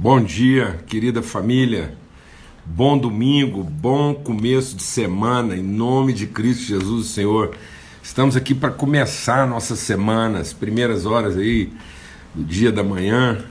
Bom 0.00 0.22
dia, 0.22 0.78
querida 0.86 1.24
família. 1.24 1.92
Bom 2.64 2.96
domingo, 2.96 3.64
bom 3.64 4.14
começo 4.14 4.76
de 4.76 4.84
semana, 4.84 5.56
em 5.56 5.62
nome 5.62 6.12
de 6.12 6.24
Cristo 6.28 6.66
Jesus, 6.66 7.08
Senhor. 7.08 7.56
Estamos 8.00 8.36
aqui 8.36 8.54
para 8.54 8.70
começar 8.70 9.42
a 9.42 9.46
nossa 9.46 9.74
semana, 9.74 10.38
as 10.38 10.52
primeiras 10.52 11.04
horas 11.04 11.36
aí 11.36 11.72
do 12.32 12.44
dia 12.44 12.70
da 12.70 12.84
manhã, 12.84 13.44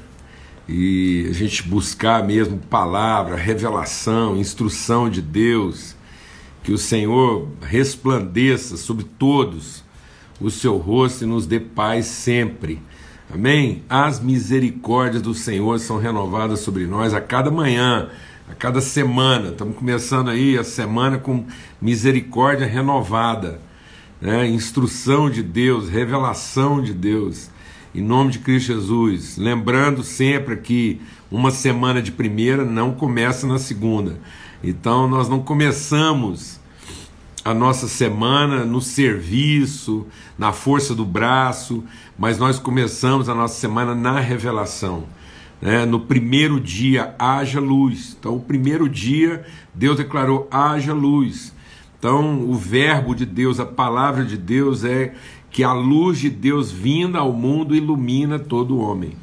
e 0.70 1.28
a 1.30 1.34
gente 1.34 1.64
buscar 1.64 2.26
mesmo 2.26 2.58
palavra, 2.58 3.36
revelação, 3.36 4.38
instrução 4.38 5.10
de 5.10 5.22
Deus, 5.22 5.98
que 6.64 6.72
o 6.72 6.78
Senhor 6.78 7.50
resplandeça 7.62 8.78
sobre 8.78 9.04
todos 9.04 9.84
o 10.40 10.50
seu 10.50 10.78
rosto 10.78 11.26
e 11.26 11.28
nos 11.28 11.46
dê 11.46 11.60
paz 11.60 12.06
sempre. 12.06 12.80
Amém? 13.34 13.84
As 13.90 14.22
misericórdias 14.22 15.22
do 15.22 15.34
Senhor 15.34 15.78
são 15.80 15.98
renovadas 15.98 16.62
sobre 16.62 16.86
nós 16.86 17.14
a 17.14 17.20
cada 17.20 17.52
manhã, 17.52 18.10
a 18.50 18.56
cada 18.56 18.80
semana. 18.80 19.50
Estamos 19.50 19.76
começando 19.76 20.30
aí 20.30 20.58
a 20.58 20.64
semana 20.64 21.18
com 21.18 21.46
misericórdia 21.82 22.66
renovada, 22.66 23.60
né? 24.22 24.48
instrução 24.48 25.30
de 25.30 25.44
Deus, 25.44 25.90
revelação 25.90 26.82
de 26.82 26.94
Deus, 26.94 27.50
em 27.94 28.02
nome 28.02 28.32
de 28.32 28.40
Cristo 28.40 28.68
Jesus. 28.68 29.38
Lembrando 29.38 30.04
sempre 30.04 30.56
que 30.56 31.02
uma 31.30 31.52
semana 31.52 32.02
de 32.02 32.14
primeira 32.14 32.64
não 32.64 32.94
começa 32.94 33.46
na 33.46 33.60
segunda. 33.60 34.22
Então 34.64 35.06
nós 35.06 35.28
não 35.28 35.42
começamos 35.42 36.57
a 37.48 37.54
nossa 37.54 37.88
semana 37.88 38.66
no 38.66 38.82
serviço, 38.82 40.06
na 40.38 40.52
força 40.52 40.94
do 40.94 41.06
braço, 41.06 41.82
mas 42.20 42.38
nós 42.38 42.60
começamos 42.60 43.30
a 43.30 43.34
nossa 43.34 43.58
semana 43.58 43.96
na 43.96 44.20
revelação. 44.20 45.06
Né? 45.62 45.86
No 45.86 46.02
primeiro 46.02 46.60
dia, 46.60 47.16
haja 47.18 47.62
luz. 47.62 48.18
Então, 48.20 48.36
o 48.36 48.42
primeiro 48.42 48.90
dia, 48.90 49.46
Deus 49.74 49.96
declarou: 49.96 50.46
haja 50.52 50.94
luz. 50.94 51.56
Então, 51.98 52.42
o 52.42 52.54
verbo 52.54 53.16
de 53.16 53.26
Deus, 53.26 53.62
a 53.62 53.66
palavra 53.66 54.26
de 54.26 54.36
Deus 54.36 54.84
é 54.84 55.14
que 55.50 55.64
a 55.64 55.72
luz 55.72 56.20
de 56.20 56.30
Deus 56.30 56.70
vinda 56.70 57.20
ao 57.20 57.32
mundo 57.32 57.74
ilumina 57.74 58.38
todo 58.38 58.78
homem. 58.78 59.14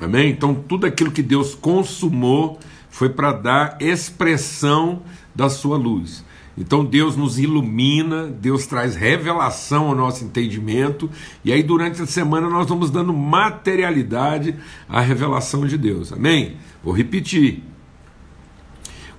Amém? 0.00 0.30
Então, 0.30 0.54
tudo 0.54 0.86
aquilo 0.86 1.10
que 1.10 1.20
Deus 1.20 1.56
consumou 1.56 2.60
foi 2.88 3.08
para 3.08 3.32
dar 3.32 3.76
expressão 3.80 5.02
da 5.34 5.48
sua 5.48 5.76
luz. 5.76 6.29
Então 6.60 6.84
Deus 6.84 7.16
nos 7.16 7.38
ilumina, 7.38 8.26
Deus 8.26 8.66
traz 8.66 8.94
revelação 8.94 9.88
ao 9.88 9.94
nosso 9.94 10.22
entendimento, 10.22 11.10
e 11.42 11.50
aí 11.50 11.62
durante 11.62 12.02
a 12.02 12.06
semana 12.06 12.50
nós 12.50 12.68
vamos 12.68 12.90
dando 12.90 13.14
materialidade 13.14 14.54
à 14.86 15.00
revelação 15.00 15.66
de 15.66 15.78
Deus. 15.78 16.12
Amém? 16.12 16.58
Vou 16.84 16.92
repetir. 16.92 17.64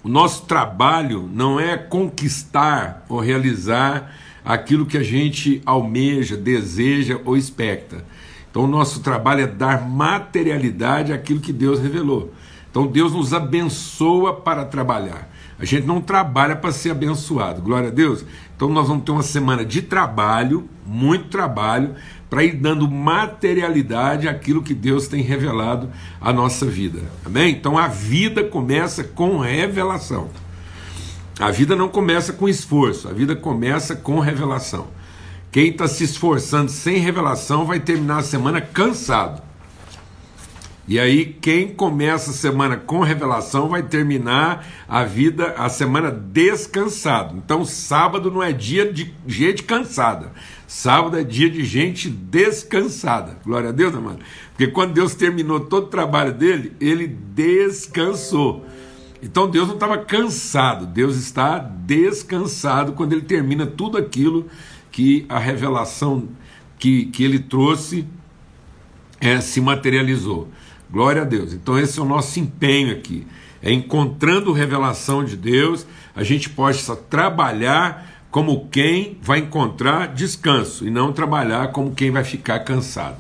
O 0.04 0.08
nosso 0.08 0.46
trabalho 0.46 1.28
não 1.34 1.60
é 1.60 1.76
conquistar 1.78 3.06
ou 3.10 3.20
realizar 3.20 4.16
aquilo 4.46 4.86
que 4.86 4.98
a 4.98 5.04
gente 5.04 5.64
almeja, 5.66 6.38
deseja 6.38 7.20
ou 7.26 7.36
expecta. 7.36 8.06
Então, 8.50 8.66
o 8.66 8.68
nosso 8.68 9.00
trabalho 9.02 9.42
é 9.42 9.48
dar 9.48 9.88
materialidade 9.88 11.14
àquilo 11.14 11.40
que 11.40 11.54
Deus 11.54 11.80
revelou. 11.80 12.34
Então, 12.70 12.86
Deus 12.86 13.14
nos 13.14 13.34
abençoa 13.34 14.42
para 14.42 14.66
trabalhar. 14.66 15.30
A 15.62 15.66
gente 15.66 15.86
não 15.86 16.02
trabalha 16.02 16.56
para 16.56 16.72
ser 16.72 16.90
abençoado, 16.90 17.62
glória 17.62 17.90
a 17.90 17.92
Deus. 17.92 18.26
Então 18.56 18.68
nós 18.68 18.88
vamos 18.88 19.04
ter 19.04 19.12
uma 19.12 19.22
semana 19.22 19.64
de 19.64 19.84
trabalho, 19.84 20.68
muito 20.88 21.26
trabalho, 21.26 21.94
para 22.28 22.44
ir 22.44 22.54
dando 22.54 22.90
materialidade 22.90 24.28
àquilo 24.28 24.64
que 24.64 24.74
Deus 24.74 25.08
tem 25.08 25.22
revelado 25.22 25.88
à 26.20 26.34
nossa 26.34 26.66
vida. 26.66 27.02
Amém? 27.24 27.52
Então 27.52 27.78
a 27.78 27.88
vida 27.88 28.44
começa 28.44 29.04
com 29.04 29.38
revelação. 29.38 30.30
A 31.40 31.52
vida 31.52 31.76
não 31.76 31.90
começa 31.90 32.34
com 32.34 32.50
esforço, 32.50 33.08
a 33.08 33.14
vida 33.14 33.36
começa 33.36 33.96
com 33.96 34.20
revelação. 34.20 34.88
Quem 35.52 35.68
está 35.70 35.88
se 35.88 36.04
esforçando 36.04 36.72
sem 36.72 36.98
revelação 36.98 37.68
vai 37.68 37.80
terminar 37.80 38.18
a 38.18 38.24
semana 38.24 38.62
cansado. 38.62 39.44
E 40.92 41.00
aí, 41.00 41.38
quem 41.40 41.70
começa 41.70 42.32
a 42.32 42.34
semana 42.34 42.76
com 42.76 43.00
revelação 43.00 43.70
vai 43.70 43.82
terminar 43.82 44.68
a 44.90 45.06
vida, 45.06 45.54
a 45.58 45.70
semana 45.70 46.12
descansado. 46.12 47.38
Então, 47.38 47.64
sábado 47.64 48.30
não 48.30 48.44
é 48.44 48.52
dia 48.52 48.92
de 48.92 49.14
gente 49.26 49.64
cansada. 49.64 50.34
Sábado 50.68 51.18
é 51.18 51.24
dia 51.24 51.50
de 51.50 51.64
gente 51.64 52.10
descansada. 52.10 53.38
Glória 53.46 53.70
a 53.70 53.72
Deus, 53.72 53.96
amado. 53.96 54.20
Porque 54.50 54.68
quando 54.68 54.92
Deus 54.92 55.16
terminou 55.16 55.62
todo 55.62 55.86
o 55.86 55.90
trabalho 55.90 56.34
dele, 56.34 56.74
ele 56.82 57.08
descansou. 57.08 58.66
Então 59.24 59.50
Deus 59.50 59.70
não 59.70 59.76
estava 59.76 59.98
cansado, 59.98 60.86
Deus 60.86 61.16
está 61.16 61.58
descansado 61.58 62.92
quando 62.92 63.14
ele 63.14 63.22
termina 63.22 63.66
tudo 63.66 63.98
aquilo 63.98 64.46
que 64.92 65.26
a 65.30 65.40
revelação 65.40 66.28
que, 66.78 67.06
que 67.06 67.24
ele 67.24 67.40
trouxe 67.40 68.06
é, 69.22 69.40
se 69.40 69.62
materializou. 69.62 70.50
Glória 70.92 71.22
a 71.22 71.26
Deus. 71.26 71.54
Então, 71.54 71.80
esse 71.80 71.98
é 72.00 72.02
o 72.02 72.06
nosso 72.06 72.40
empenho 72.40 72.92
aqui. 72.92 73.26
É 73.62 73.72
encontrando 73.72 74.52
revelação 74.52 75.24
de 75.24 75.38
Deus, 75.38 75.86
a 76.16 76.24
gente 76.24 76.50
possa 76.50 76.96
trabalhar 76.96 78.26
como 78.30 78.68
quem 78.70 79.18
vai 79.22 79.40
encontrar 79.40 80.08
descanso 80.08 80.86
e 80.86 80.90
não 80.90 81.14
trabalhar 81.14 81.72
como 81.72 81.94
quem 81.94 82.12
vai 82.12 82.24
ficar 82.24 82.60
cansado. 82.62 83.18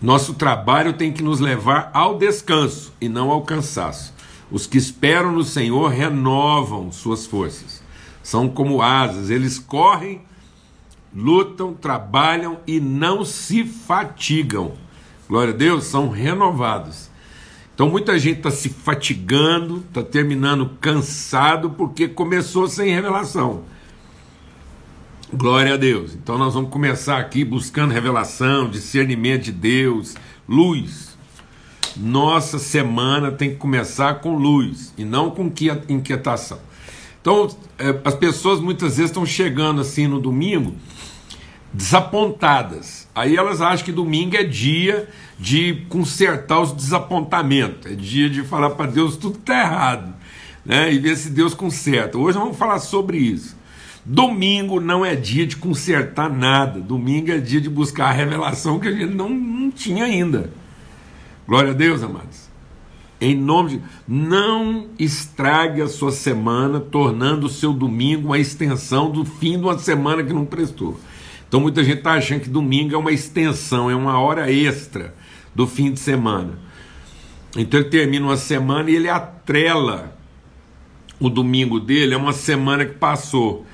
Nosso 0.00 0.34
trabalho 0.34 0.92
tem 0.92 1.12
que 1.12 1.22
nos 1.22 1.40
levar 1.40 1.90
ao 1.92 2.18
descanso 2.18 2.92
e 3.00 3.08
não 3.08 3.30
ao 3.30 3.42
cansaço. 3.42 4.12
Os 4.50 4.66
que 4.66 4.78
esperam 4.78 5.32
no 5.32 5.44
Senhor 5.44 5.88
renovam 5.90 6.90
suas 6.90 7.26
forças. 7.26 7.82
São 8.22 8.48
como 8.48 8.82
asas, 8.82 9.30
eles 9.30 9.58
correm, 9.58 10.22
lutam, 11.14 11.74
trabalham 11.74 12.58
e 12.66 12.80
não 12.80 13.24
se 13.24 13.64
fatigam 13.64 14.72
glória 15.34 15.52
a 15.52 15.56
Deus, 15.56 15.82
são 15.82 16.08
renovados. 16.10 17.10
Então 17.74 17.90
muita 17.90 18.16
gente 18.20 18.36
está 18.36 18.52
se 18.52 18.68
fatigando, 18.68 19.78
está 19.88 20.00
terminando 20.00 20.70
cansado 20.80 21.70
porque 21.70 22.06
começou 22.06 22.68
sem 22.68 22.94
revelação. 22.94 23.64
Glória 25.32 25.74
a 25.74 25.76
Deus. 25.76 26.14
Então 26.14 26.38
nós 26.38 26.54
vamos 26.54 26.70
começar 26.70 27.18
aqui 27.18 27.44
buscando 27.44 27.90
revelação, 27.90 28.70
discernimento 28.70 29.46
de 29.46 29.50
Deus, 29.50 30.14
luz. 30.48 31.18
Nossa 31.96 32.60
semana 32.60 33.32
tem 33.32 33.50
que 33.50 33.56
começar 33.56 34.20
com 34.20 34.36
luz 34.36 34.94
e 34.96 35.04
não 35.04 35.32
com 35.32 35.52
inquietação. 35.88 36.60
Então 37.20 37.48
é, 37.76 38.00
as 38.04 38.14
pessoas 38.14 38.60
muitas 38.60 38.98
vezes 38.98 39.10
estão 39.10 39.26
chegando 39.26 39.80
assim 39.80 40.06
no 40.06 40.20
domingo 40.20 40.76
desapontadas. 41.74 43.08
Aí 43.12 43.36
elas 43.36 43.60
acham 43.60 43.84
que 43.84 43.92
domingo 43.92 44.36
é 44.36 44.44
dia 44.44 45.08
de 45.38 45.84
consertar 45.88 46.60
os 46.60 46.72
desapontamentos, 46.72 47.90
é 47.90 47.94
dia 47.94 48.30
de 48.30 48.42
falar 48.42 48.70
para 48.70 48.90
Deus 48.90 49.16
tudo 49.16 49.38
está 49.38 49.60
errado, 49.60 50.14
né? 50.64 50.92
E 50.92 50.98
ver 51.00 51.16
se 51.16 51.30
Deus 51.30 51.52
conserta. 51.52 52.16
Hoje 52.16 52.38
vamos 52.38 52.56
falar 52.56 52.78
sobre 52.78 53.18
isso. 53.18 53.56
Domingo 54.06 54.80
não 54.80 55.04
é 55.04 55.16
dia 55.16 55.46
de 55.46 55.56
consertar 55.56 56.30
nada. 56.30 56.78
Domingo 56.78 57.32
é 57.32 57.38
dia 57.38 57.60
de 57.60 57.68
buscar 57.68 58.06
a 58.06 58.12
revelação 58.12 58.78
que 58.78 58.86
a 58.86 58.92
gente 58.92 59.14
não, 59.14 59.28
não 59.28 59.70
tinha 59.70 60.04
ainda. 60.04 60.52
Glória 61.46 61.70
a 61.70 61.74
Deus, 61.74 62.02
amados. 62.02 62.48
Em 63.20 63.34
nome 63.34 63.70
de. 63.70 63.82
Não 64.06 64.88
estrague 64.98 65.80
a 65.80 65.88
sua 65.88 66.12
semana, 66.12 66.78
tornando 66.78 67.46
o 67.46 67.50
seu 67.50 67.72
domingo 67.72 68.28
uma 68.28 68.38
extensão 68.38 69.10
do 69.10 69.24
fim 69.24 69.58
de 69.58 69.64
uma 69.64 69.78
semana 69.78 70.22
que 70.22 70.32
não 70.32 70.44
prestou. 70.44 70.98
Então 71.48 71.60
muita 71.60 71.84
gente 71.84 71.98
está 71.98 72.12
achando 72.12 72.40
que 72.40 72.48
domingo 72.48 72.94
é 72.94 72.98
uma 72.98 73.12
extensão, 73.12 73.90
é 73.90 73.94
uma 73.94 74.18
hora 74.18 74.50
extra 74.50 75.14
do 75.54 75.66
fim 75.66 75.92
de 75.92 76.00
semana. 76.00 76.58
Então 77.56 77.80
ele 77.80 77.88
termina 77.88 78.26
uma 78.26 78.36
semana 78.36 78.90
e 78.90 78.96
ele 78.96 79.08
atrela 79.08 80.14
o 81.20 81.30
domingo 81.30 81.78
dele 81.78 82.14
é 82.14 82.16
uma 82.16 82.32
semana 82.32 82.84
que 82.84 82.94
passou, 82.94 83.64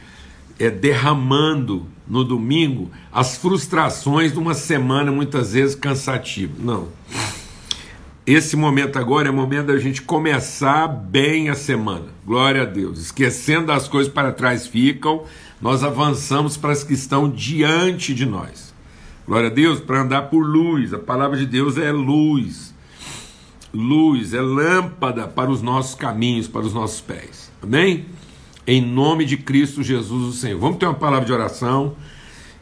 é 0.58 0.70
derramando 0.70 1.86
no 2.06 2.22
domingo 2.22 2.90
as 3.10 3.36
frustrações 3.36 4.32
de 4.32 4.38
uma 4.38 4.54
semana 4.54 5.10
muitas 5.10 5.52
vezes 5.52 5.74
cansativa. 5.74 6.52
Não. 6.58 6.88
Esse 8.26 8.56
momento 8.56 8.98
agora 8.98 9.28
é 9.28 9.30
o 9.30 9.34
momento 9.34 9.66
da 9.66 9.78
gente 9.78 10.02
começar 10.02 10.86
bem 10.86 11.48
a 11.48 11.54
semana. 11.54 12.06
Glória 12.24 12.62
a 12.62 12.66
Deus. 12.66 13.00
Esquecendo 13.00 13.72
as 13.72 13.88
coisas 13.88 14.12
para 14.12 14.30
trás 14.30 14.66
ficam, 14.66 15.24
nós 15.60 15.84
avançamos 15.84 16.56
para 16.56 16.72
as 16.72 16.82
que 16.82 16.94
estão 16.94 17.28
diante 17.28 18.14
de 18.14 18.24
nós. 18.24 18.74
Glória 19.26 19.48
a 19.48 19.52
Deus, 19.52 19.78
para 19.78 20.02
andar 20.02 20.22
por 20.22 20.44
luz. 20.44 20.94
A 20.94 20.98
palavra 20.98 21.36
de 21.36 21.46
Deus 21.46 21.76
é 21.76 21.92
luz. 21.92 22.74
Luz, 23.72 24.34
é 24.34 24.40
lâmpada 24.40 25.28
para 25.28 25.50
os 25.50 25.62
nossos 25.62 25.94
caminhos, 25.94 26.48
para 26.48 26.62
os 26.62 26.74
nossos 26.74 27.00
pés. 27.00 27.52
Amém? 27.62 28.06
Em 28.66 28.80
nome 28.80 29.24
de 29.24 29.36
Cristo 29.36 29.82
Jesus, 29.82 30.24
o 30.24 30.32
Senhor. 30.32 30.58
Vamos 30.58 30.78
ter 30.78 30.86
uma 30.86 30.94
palavra 30.94 31.26
de 31.26 31.32
oração 31.32 31.94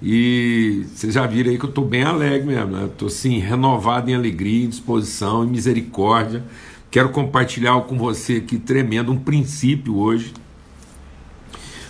E 0.02 0.84
vocês 0.94 1.14
já 1.14 1.26
viram 1.26 1.50
aí 1.50 1.58
que 1.58 1.64
eu 1.64 1.70
estou 1.70 1.84
bem 1.84 2.02
alegre 2.02 2.46
mesmo, 2.46 2.70
né? 2.72 2.84
Estou 2.84 3.08
assim, 3.08 3.38
renovado 3.38 4.10
em 4.10 4.14
alegria, 4.14 4.64
em 4.64 4.68
disposição, 4.68 5.44
em 5.44 5.48
misericórdia. 5.48 6.44
Quero 6.90 7.08
compartilhar 7.10 7.80
com 7.82 7.96
você 7.96 8.34
aqui 8.34 8.58
tremendo 8.58 9.10
um 9.10 9.18
princípio 9.18 9.96
hoje. 9.96 10.32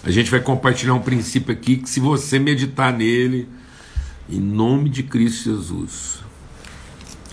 A 0.03 0.11
gente 0.11 0.31
vai 0.31 0.41
compartilhar 0.41 0.95
um 0.95 1.01
princípio 1.01 1.53
aqui 1.53 1.77
que, 1.77 1.89
se 1.89 2.01
você 2.01 2.39
meditar 2.39 2.93
nele, 2.93 3.49
em 4.29 4.41
nome 4.41 4.89
de 4.89 5.03
Cristo 5.03 5.51
Jesus, 5.51 6.21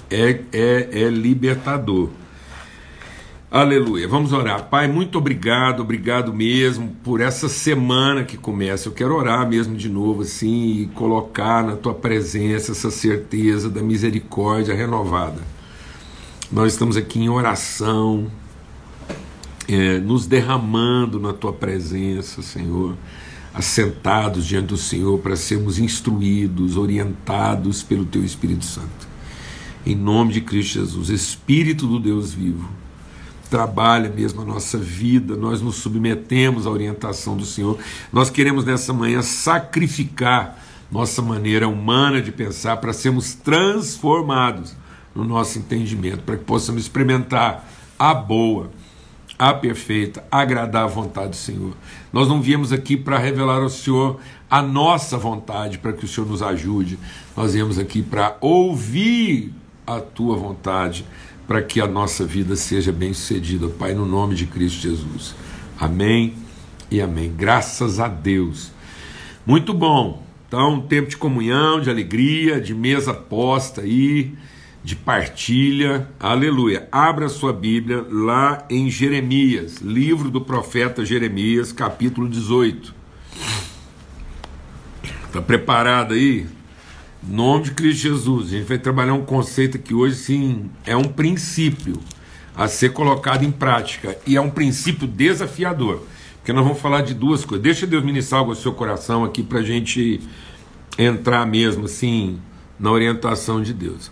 é, 0.10 0.42
é, 0.52 1.02
é 1.04 1.10
libertador. 1.10 2.10
Aleluia. 3.52 4.08
Vamos 4.08 4.34
orar. 4.34 4.66
Pai, 4.66 4.88
muito 4.88 5.18
obrigado, 5.18 5.80
obrigado 5.80 6.34
mesmo 6.34 6.94
por 7.04 7.22
essa 7.22 7.48
semana 7.48 8.24
que 8.24 8.36
começa. 8.36 8.90
Eu 8.90 8.94
quero 8.94 9.16
orar 9.16 9.48
mesmo 9.48 9.78
de 9.78 9.88
novo, 9.88 10.24
assim, 10.24 10.82
e 10.82 10.86
colocar 10.88 11.64
na 11.64 11.76
tua 11.76 11.94
presença 11.94 12.74
essa 12.74 12.92
certeza 12.92 13.70
da 13.70 13.82
misericórdia 13.82 14.76
renovada. 14.76 15.42
Nós 16.52 16.74
estamos 16.74 16.98
aqui 16.98 17.20
em 17.20 17.30
oração, 17.30 18.30
é, 19.68 20.00
nos 20.00 20.28
derramando 20.28 21.20
na 21.20 21.34
tua 21.34 21.54
presença, 21.54 22.42
Senhor, 22.42 22.96
assentados 23.54 24.46
diante 24.46 24.68
do 24.68 24.78
Senhor 24.78 25.20
para 25.20 25.36
sermos 25.36 25.80
instruídos, 25.80 26.78
orientados 26.78 27.84
pelo 27.84 28.06
teu 28.06 28.24
Espírito 28.24 28.66
Santo. 28.66 29.08
Em 29.86 29.96
nome 29.96 30.34
de 30.34 30.42
Cristo 30.42 30.74
Jesus, 30.80 31.10
Espírito 31.10 31.88
do 31.88 32.00
Deus 32.00 32.34
vivo 32.34 32.68
trabalha 33.50 34.10
mesmo 34.10 34.42
a 34.42 34.46
nossa 34.46 34.78
vida, 34.78 35.36
nós 35.36 35.62
nos 35.62 35.76
submetemos 35.76 36.66
à 36.68 36.70
orientação 36.70 37.38
do 37.38 37.46
Senhor. 37.46 37.78
Nós 38.12 38.30
queremos 38.30 38.66
nessa 38.66 38.92
manhã 38.92 39.22
sacrificar 39.22 40.62
nossa 40.92 41.22
maneira 41.22 41.68
humana 41.68 42.22
de 42.22 42.32
pensar 42.32 42.78
para 42.78 42.94
sermos 42.94 43.34
transformados 43.34 44.76
no 45.14 45.24
nosso 45.24 45.58
entendimento, 45.58 46.24
para 46.24 46.38
que 46.38 46.44
possamos 46.44 46.82
experimentar 46.82 47.68
a 47.98 48.14
boa, 48.14 48.70
a 49.38 49.54
perfeita, 49.54 50.24
agradar 50.32 50.84
a 50.84 50.88
vontade 50.88 51.30
do 51.30 51.36
Senhor. 51.36 51.74
Nós 52.12 52.28
não 52.28 52.42
viemos 52.42 52.72
aqui 52.72 52.96
para 52.96 53.18
revelar 53.18 53.62
ao 53.62 53.70
Senhor 53.70 54.20
a 54.50 54.62
nossa 54.62 55.18
vontade, 55.18 55.78
para 55.78 55.94
que 55.94 56.06
o 56.06 56.08
Senhor 56.08 56.28
nos 56.28 56.42
ajude. 56.42 56.98
Nós 57.36 57.54
viemos 57.54 57.78
aqui 57.78 58.02
para 58.02 58.38
ouvir 58.40 59.54
a 59.86 60.00
tua 60.00 60.36
vontade 60.38 61.06
para 61.48 61.62
que 61.62 61.80
a 61.80 61.88
nossa 61.88 62.26
vida 62.26 62.56
seja 62.56 62.92
bem 62.92 63.14
sucedida, 63.14 63.68
Pai, 63.68 63.94
no 63.94 64.06
nome 64.06 64.36
de 64.36 64.48
Cristo 64.48 64.82
Jesus. 64.82 65.36
Amém 65.80 66.34
e 66.90 67.02
amém. 67.02 67.31
Graças 67.36 68.00
a 68.00 68.08
Deus. 68.08 68.72
Muito 69.46 69.74
bom. 69.74 70.24
Então, 70.48 70.76
um 70.76 70.81
tempo 70.81 71.10
de 71.10 71.18
comunhão, 71.18 71.81
de 71.81 71.90
alegria, 71.90 72.60
de 72.60 72.74
mesa 72.74 73.14
posta 73.14 73.81
aí, 73.81 74.34
de 74.86 74.96
partilha. 74.96 76.08
Aleluia. 76.20 76.88
Abra 76.92 77.28
sua 77.28 77.52
Bíblia 77.52 78.06
lá 78.08 78.64
em 78.70 78.88
Jeremias, 78.88 79.78
livro 79.78 80.30
do 80.30 80.40
profeta 80.40 81.04
Jeremias, 81.04 81.72
capítulo 81.72 82.30
18. 82.30 82.94
Está 85.26 85.42
preparado 85.42 86.14
aí? 86.14 86.46
nome 87.28 87.64
de 87.64 87.72
Cristo 87.72 88.04
Jesus. 88.04 88.50
A 88.50 88.58
gente 88.58 88.68
vai 88.68 88.78
trabalhar 88.78 89.16
um 89.16 89.26
conceito 89.26 89.80
que 89.80 89.92
hoje 89.92 90.18
sim 90.18 90.70
é 90.86 90.96
um 90.96 91.06
princípio 91.06 92.00
a 92.56 92.68
ser 92.68 92.94
colocado 92.94 93.44
em 93.44 93.52
prática 93.52 94.16
e 94.28 94.36
é 94.36 94.42
um 94.42 94.52
princípio 94.52 95.08
desafiador. 95.08 96.04
Porque 96.38 96.54
nós 96.54 96.64
vamos 96.64 96.80
falar 96.80 97.02
de 97.02 97.16
duas 97.16 97.44
coisas. 97.44 97.64
Deixa 97.64 97.88
Deus 97.88 98.04
ministrar 98.04 98.42
algo 98.42 98.52
ao 98.52 98.56
seu 98.56 98.72
coração 98.72 99.24
aqui 99.24 99.42
para 99.42 99.60
a 99.60 99.64
gente 99.64 100.22
entrar 100.96 101.44
mesmo 101.48 101.86
assim 101.86 102.40
na 102.80 102.92
orientação 102.92 103.64
de 103.64 103.74
Deus. 103.74 104.12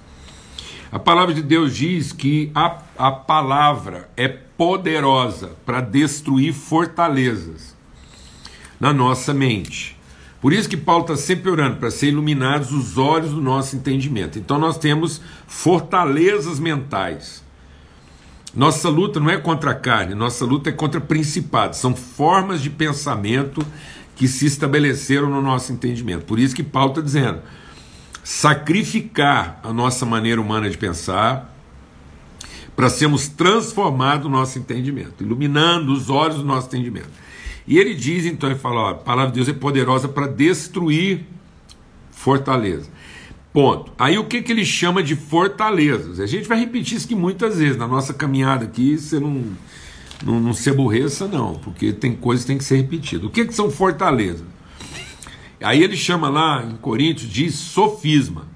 A 0.93 0.99
palavra 0.99 1.33
de 1.33 1.41
Deus 1.41 1.75
diz 1.75 2.11
que 2.11 2.51
a, 2.53 2.77
a 2.99 3.11
palavra 3.11 4.11
é 4.15 4.27
poderosa 4.27 5.53
para 5.65 5.81
destruir 5.81 6.53
fortalezas 6.53 7.75
na 8.79 8.93
nossa 8.93 9.33
mente. 9.33 9.97
Por 10.39 10.53
isso 10.53 10.69
que 10.69 10.77
Paulo 10.77 11.01
está 11.01 11.15
sempre 11.15 11.49
orando 11.49 11.77
para 11.77 11.89
ser 11.89 12.09
iluminados 12.09 12.71
os 12.71 12.95
olhos 12.95 13.31
do 13.31 13.41
nosso 13.41 13.75
entendimento. 13.75 14.37
Então 14.37 14.59
nós 14.59 14.77
temos 14.77 15.19
fortalezas 15.47 16.59
mentais. 16.59 17.43
Nossa 18.53 18.87
luta 18.87 19.19
não 19.19 19.31
é 19.31 19.37
contra 19.37 19.71
a 19.71 19.75
carne, 19.75 20.13
nossa 20.13 20.45
luta 20.45 20.69
é 20.69 20.73
contra 20.73 21.01
principados. 21.01 21.79
São 21.79 21.95
formas 21.95 22.61
de 22.61 22.69
pensamento 22.69 23.65
que 24.15 24.27
se 24.27 24.45
estabeleceram 24.45 25.27
no 25.27 25.41
nosso 25.41 25.73
entendimento. 25.73 26.23
Por 26.25 26.37
isso 26.37 26.55
que 26.55 26.61
Paulo 26.61 26.91
está 26.91 27.01
dizendo: 27.01 27.41
sacrificar 28.23 29.59
a 29.63 29.73
nossa 29.73 30.05
maneira 30.05 30.39
humana 30.39 30.69
de 30.69 30.77
pensar 30.77 31.53
para 32.75 32.89
sermos 32.89 33.27
transformados 33.27 34.25
no 34.25 34.31
nosso 34.31 34.57
entendimento, 34.57 35.23
iluminando 35.23 35.91
os 35.91 36.09
olhos 36.09 36.37
do 36.37 36.43
nosso 36.43 36.67
entendimento. 36.67 37.11
E 37.67 37.77
ele 37.77 37.93
diz 37.93 38.25
então, 38.25 38.49
ele 38.49 38.57
fala, 38.57 38.81
ó, 38.81 38.89
a 38.91 38.95
palavra 38.95 39.31
de 39.31 39.35
Deus 39.35 39.47
é 39.47 39.53
poderosa 39.53 40.07
para 40.07 40.27
destruir 40.27 41.25
fortaleza. 42.11 42.89
Ponto. 43.51 43.91
Aí 43.99 44.17
o 44.17 44.25
que, 44.25 44.41
que 44.41 44.51
ele 44.51 44.65
chama 44.65 45.03
de 45.03 45.15
fortalezas? 45.15 46.19
A 46.19 46.25
gente 46.25 46.47
vai 46.47 46.59
repetir 46.59 46.97
isso 46.97 47.05
aqui 47.05 47.15
muitas 47.15 47.59
vezes 47.59 47.77
na 47.77 47.87
nossa 47.87 48.13
caminhada 48.13 48.65
aqui, 48.65 48.97
você 48.97 49.19
não, 49.19 49.43
não, 50.25 50.39
não 50.39 50.53
se 50.53 50.69
aborreça 50.69 51.27
não, 51.27 51.53
porque 51.55 51.93
tem 51.93 52.15
coisas 52.15 52.43
que 52.43 52.47
tem 52.47 52.57
que 52.57 52.63
ser 52.63 52.77
repetidas. 52.77 53.25
O 53.25 53.29
que, 53.29 53.45
que 53.45 53.53
são 53.53 53.69
fortalezas? 53.69 54.45
Aí 55.63 55.81
ele 55.81 55.95
chama 55.95 56.29
lá 56.29 56.63
em 56.63 56.75
Coríntios 56.75 57.29
de 57.29 57.49
sofisma. 57.51 58.47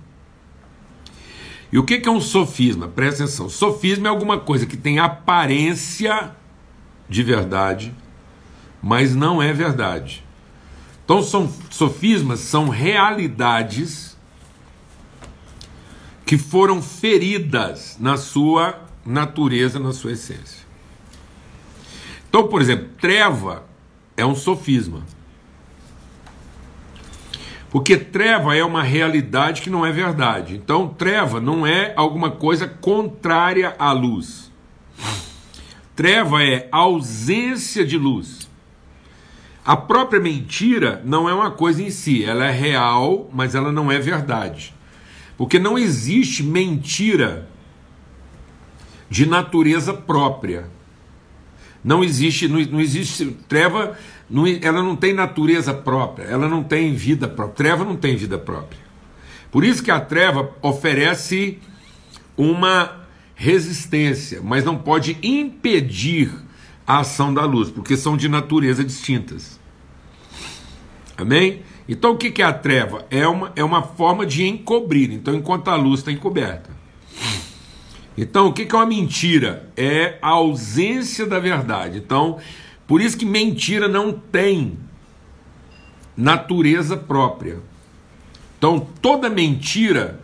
E 1.72 1.78
o 1.78 1.84
que, 1.84 2.02
é 2.06 2.12
um 2.12 2.22
sofisma? 2.22 2.88
Presta 2.88 3.24
atenção. 3.24 3.50
Sofisma 3.50 4.08
é 4.08 4.10
alguma 4.10 4.40
coisa 4.40 4.66
que 4.66 4.78
tem 4.78 5.00
aparência 5.00 6.36
de 7.10 7.24
verdade, 7.24 7.94
mas 8.82 9.16
não 9.16 9.42
é 9.42 9.52
verdade. 9.52 10.24
Então, 11.04 11.22
são 11.24 11.52
sofismas 11.70 12.42
são 12.42 12.70
realidades 12.70 14.18
que 16.26 16.38
foram 16.38 16.82
feridas 16.82 17.96
na 18.00 18.18
sua 18.18 18.82
natureza, 19.06 19.80
na 19.80 19.94
sua 19.94 20.12
essência. 20.12 20.68
Então, 22.28 22.50
por 22.50 22.62
exemplo, 22.62 22.90
treva 23.00 23.64
é 24.18 24.26
um 24.26 24.36
sofisma. 24.36 25.04
Porque 27.70 27.98
treva 27.98 28.56
é 28.56 28.64
uma 28.64 28.82
realidade 28.82 29.62
que 29.62 29.70
não 29.70 29.86
é 29.86 29.92
verdade. 29.92 30.56
Então, 30.56 30.88
treva 30.88 31.40
não 31.40 31.68
é 31.68 31.94
alguma 31.96 32.32
coisa 32.32 32.68
contrária 32.68 33.76
à 33.78 33.92
luz. 33.92 34.52
Treva 35.96 36.44
é 36.44 36.68
ausência 36.72 37.86
de 37.86 37.98
luz. 37.98 38.48
A 39.66 39.76
própria 39.76 40.20
mentira 40.20 41.02
não 41.04 41.28
é 41.28 41.34
uma 41.34 41.52
coisa 41.52 41.84
em 41.84 41.90
si, 41.90 42.24
ela 42.24 42.46
é 42.46 42.52
real, 42.52 43.30
mas 43.34 43.54
ela 43.54 43.70
não 43.70 43.92
é 43.92 44.00
verdade. 44.00 44.74
Porque 45.36 45.60
não 45.60 45.78
existe 45.78 46.42
mentira 46.42 47.50
de 49.10 49.26
natureza 49.26 49.94
própria. 49.94 50.70
Não 51.84 52.04
existe, 52.04 52.48
não, 52.48 52.60
não 52.60 52.82
existe 52.82 53.26
treva, 53.48 53.98
não, 54.30 54.46
ela 54.48 54.82
não 54.84 54.96
tem 54.96 55.14
natureza 55.14 55.74
própria, 55.74 56.26
ela 56.26 56.48
não 56.48 56.64
tem 56.64 56.94
vida 56.94 57.28
própria. 57.28 57.56
Treva 57.56 57.86
não 57.86 57.96
tem 57.96 58.16
vida 58.16 58.38
própria. 58.38 58.80
Por 59.52 59.64
isso 59.64 59.84
que 59.84 59.92
a 59.92 60.00
treva 60.00 60.52
oferece 60.62 61.60
uma 62.36 63.08
resistência, 63.36 64.42
mas 64.44 64.64
não 64.64 64.78
pode 64.78 65.18
impedir 65.24 66.32
a 66.86 67.00
ação 67.00 67.34
da 67.34 67.46
luz, 67.46 67.70
porque 67.70 67.96
são 67.96 68.18
de 68.18 68.28
natureza 68.28 68.84
distintas. 68.84 69.60
Amém? 71.18 71.62
Então 71.88 72.12
o 72.12 72.18
que 72.18 72.42
é 72.42 72.46
a 72.46 72.54
treva? 72.54 73.06
É 73.10 73.28
uma, 73.28 73.52
é 73.56 73.64
uma 73.64 73.82
forma 73.82 74.26
de 74.26 74.46
encobrir. 74.46 75.12
Então, 75.12 75.34
enquanto 75.34 75.70
a 75.70 75.76
luz 75.76 76.02
está 76.02 76.12
encoberta. 76.12 76.70
Então, 78.18 78.48
o 78.48 78.54
que 78.54 78.64
é 78.64 78.76
uma 78.76 78.86
mentira? 78.86 79.70
É 79.78 80.18
a 80.22 80.30
ausência 80.30 81.26
da 81.26 81.40
verdade. 81.40 82.00
Então, 82.00 82.40
por 82.88 83.00
isso 83.00 83.18
que 83.18 83.26
mentira 83.26 83.88
não 83.88 84.12
tem 84.12 84.78
natureza 86.16 86.98
própria. 86.98 87.60
Então, 88.58 88.80
toda 89.02 89.30
mentira, 89.30 90.20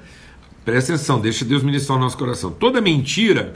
presta 0.65 0.93
atenção, 0.93 1.21
deixa 1.21 1.45
Deus 1.45 1.61
ministrar 1.61 1.97
o 1.97 2.01
nosso 2.01 2.17
coração. 2.17 2.51
Toda 2.51 2.81
mentira 2.81 3.53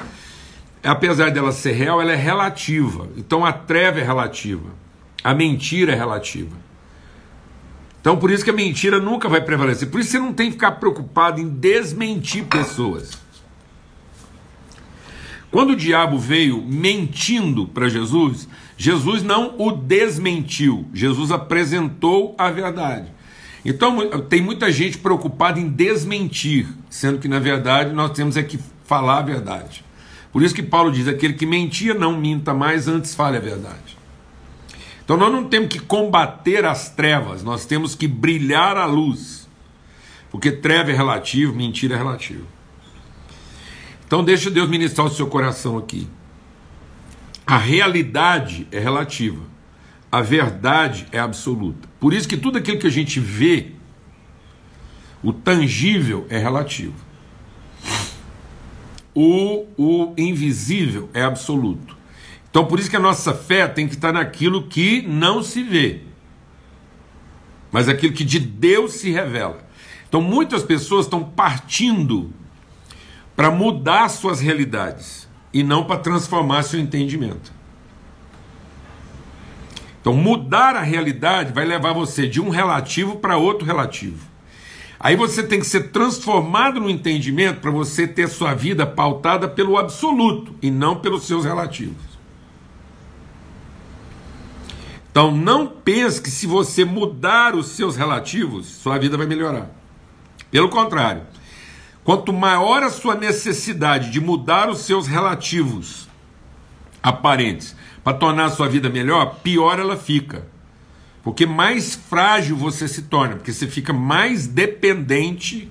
apesar 0.84 1.32
dela 1.32 1.52
ser 1.52 1.74
real, 1.74 2.02
ela 2.02 2.14
é 2.14 2.16
relativa. 2.16 3.08
Então 3.18 3.46
a 3.46 3.52
treva 3.52 4.00
é 4.00 4.04
relativa, 4.04 4.70
a 5.24 5.34
mentira 5.34 5.94
é 5.94 5.96
relativa. 5.96 6.56
Então 8.00 8.18
por 8.18 8.32
isso 8.32 8.44
que 8.44 8.50
a 8.50 8.54
mentira 8.54 9.00
nunca 9.00 9.28
vai 9.28 9.42
prevalecer. 9.42 9.90
Por 9.90 10.00
isso 10.00 10.12
você 10.12 10.20
não 10.20 10.34
tem 10.34 10.48
que 10.48 10.54
ficar 10.54 10.74
preocupado 10.74 11.42
em 11.42 11.48
desmentir 11.48 12.46
pessoas. 12.46 13.12
Quando 15.50 15.72
o 15.72 15.76
diabo 15.76 16.18
veio 16.18 16.62
mentindo 16.62 17.68
para 17.68 17.88
Jesus, 17.88 18.48
Jesus 18.78 19.24
não 19.24 19.56
o 19.58 19.72
desmentiu, 19.72 20.86
Jesus 20.94 21.32
apresentou 21.32 22.36
a 22.38 22.52
verdade. 22.52 23.08
Então 23.64 23.98
tem 24.22 24.42
muita 24.42 24.72
gente 24.72 24.98
preocupada 24.98 25.60
em 25.60 25.70
desmentir, 25.70 26.68
sendo 26.90 27.20
que 27.20 27.28
na 27.28 27.40
verdade 27.40 27.94
nós 27.94 28.12
temos 28.12 28.38
é 28.38 28.44
que 28.44 28.60
falar 28.86 29.20
a 29.20 29.22
verdade. 29.22 29.84
Por 30.32 30.44
isso 30.44 30.54
que 30.54 30.64
Paulo 30.64 30.92
diz: 30.92 31.08
aquele 31.08 31.34
que 31.34 31.46
mentia 31.46 31.94
não 31.94 32.18
minta 32.18 32.54
mais, 32.54 32.88
antes 32.88 33.16
fale 33.16 33.38
a 33.38 33.42
verdade. 33.42 33.98
Então 35.04 35.18
nós 35.18 35.32
não 35.32 35.46
temos 35.46 35.70
que 35.70 35.80
combater 35.80 36.66
as 36.66 36.90
trevas, 36.90 37.44
nós 37.44 37.66
temos 37.66 37.96
que 37.96 38.08
brilhar 38.08 38.78
a 38.78 38.86
luz. 38.86 39.48
Porque 40.30 40.52
treva 40.52 40.92
é 40.92 40.94
relativo, 40.94 41.56
mentira 41.56 41.96
é 41.96 41.98
relativo. 41.98 42.46
Então 44.08 44.24
deixa 44.24 44.50
Deus 44.50 44.70
ministrar 44.70 45.06
o 45.06 45.10
seu 45.10 45.28
coração 45.28 45.78
aqui. 45.78 46.08
A 47.46 47.58
realidade 47.58 48.66
é 48.72 48.80
relativa. 48.80 49.42
A 50.10 50.22
verdade 50.22 51.06
é 51.12 51.20
absoluta. 51.20 51.90
Por 52.00 52.14
isso 52.14 52.28
que 52.28 52.38
tudo 52.38 52.58
aquilo 52.58 52.80
que 52.80 52.88
a 52.88 52.92
gente 52.92 53.20
vê, 53.20 53.74
o 55.22 55.34
tangível 55.34 56.26
é 56.30 56.38
relativo. 56.38 56.96
O, 59.14 59.66
o 59.78 60.14
invisível 60.18 61.10
é 61.14 61.24
absoluto. 61.24 61.98
Então 62.50 62.66
por 62.66 62.80
isso 62.80 62.90
que 62.90 62.96
a 62.96 63.00
nossa 63.00 63.34
fé 63.34 63.68
tem 63.68 63.88
que 63.88 63.96
estar 63.96 64.14
naquilo 64.14 64.64
que 64.68 65.02
não 65.02 65.44
se 65.44 65.62
vê, 65.64 66.02
mas 67.72 67.90
aquilo 67.90 68.14
que 68.14 68.24
de 68.24 68.40
Deus 68.40 68.94
se 68.94 69.12
revela. 69.12 69.68
Então 70.08 70.22
muitas 70.22 70.64
pessoas 70.64 71.06
estão 71.06 71.24
partindo 71.24 72.32
para 73.38 73.52
mudar 73.52 74.10
suas 74.10 74.40
realidades 74.40 75.30
e 75.54 75.62
não 75.62 75.84
para 75.84 76.00
transformar 76.00 76.64
seu 76.64 76.80
entendimento. 76.80 77.54
Então 80.02 80.12
mudar 80.12 80.76
a 80.76 80.82
realidade 80.82 81.54
vai 81.54 81.64
levar 81.64 81.94
você 81.94 82.28
de 82.28 82.42
um 82.42 82.50
relativo 82.50 83.18
para 83.18 83.38
outro 83.38 83.64
relativo. 83.64 84.26
Aí 85.00 85.16
você 85.16 85.44
tem 85.44 85.60
que 85.60 85.68
ser 85.68 85.92
transformado 85.92 86.80
no 86.80 86.90
entendimento 86.90 87.62
para 87.62 87.70
você 87.70 88.08
ter 88.08 88.28
sua 88.28 88.56
vida 88.56 88.88
pautada 88.88 89.48
pelo 89.48 89.78
absoluto 89.78 90.56
e 90.60 90.72
não 90.72 90.96
pelos 90.96 91.28
seus 91.28 91.46
relativos. 91.46 92.18
Então 95.12 95.30
não 95.30 95.68
pense 95.68 96.20
que 96.20 96.32
se 96.32 96.48
você 96.48 96.84
mudar 96.84 97.54
os 97.54 97.68
seus 97.68 97.96
relativos, 97.96 98.66
sua 98.66 98.98
vida 98.98 99.16
vai 99.16 99.28
melhorar. 99.28 99.70
Pelo 100.50 100.70
contrário, 100.70 101.22
quanto 102.08 102.32
maior 102.32 102.84
a 102.84 102.90
sua 102.90 103.16
necessidade 103.16 104.12
de 104.12 104.22
mudar 104.22 104.70
os 104.70 104.80
seus 104.86 105.08
relativos 105.08 106.08
aparentes 107.04 107.76
para 108.02 108.18
tornar 108.18 108.46
a 108.46 108.50
sua 108.50 108.70
vida 108.70 108.88
melhor, 108.88 109.42
pior 109.44 109.78
ela 109.78 109.98
fica. 109.98 110.48
Porque 111.22 111.46
mais 111.46 111.96
frágil 111.96 112.56
você 112.56 112.88
se 112.88 113.02
torna, 113.02 113.36
porque 113.36 113.52
você 113.52 113.68
fica 113.68 113.92
mais 113.92 114.48
dependente 114.48 115.70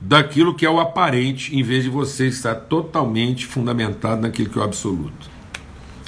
daquilo 0.00 0.52
que 0.52 0.66
é 0.66 0.68
o 0.70 0.80
aparente, 0.80 1.56
em 1.56 1.62
vez 1.62 1.84
de 1.84 1.90
você 1.90 2.26
estar 2.26 2.56
totalmente 2.56 3.46
fundamentado 3.46 4.20
naquilo 4.20 4.50
que 4.50 4.58
é 4.58 4.62
o 4.62 4.64
absoluto. 4.64 5.30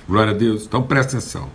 Glória 0.08 0.32
a 0.32 0.36
Deus. 0.36 0.64
Então 0.66 0.82
presta 0.82 1.16
atenção. 1.16 1.48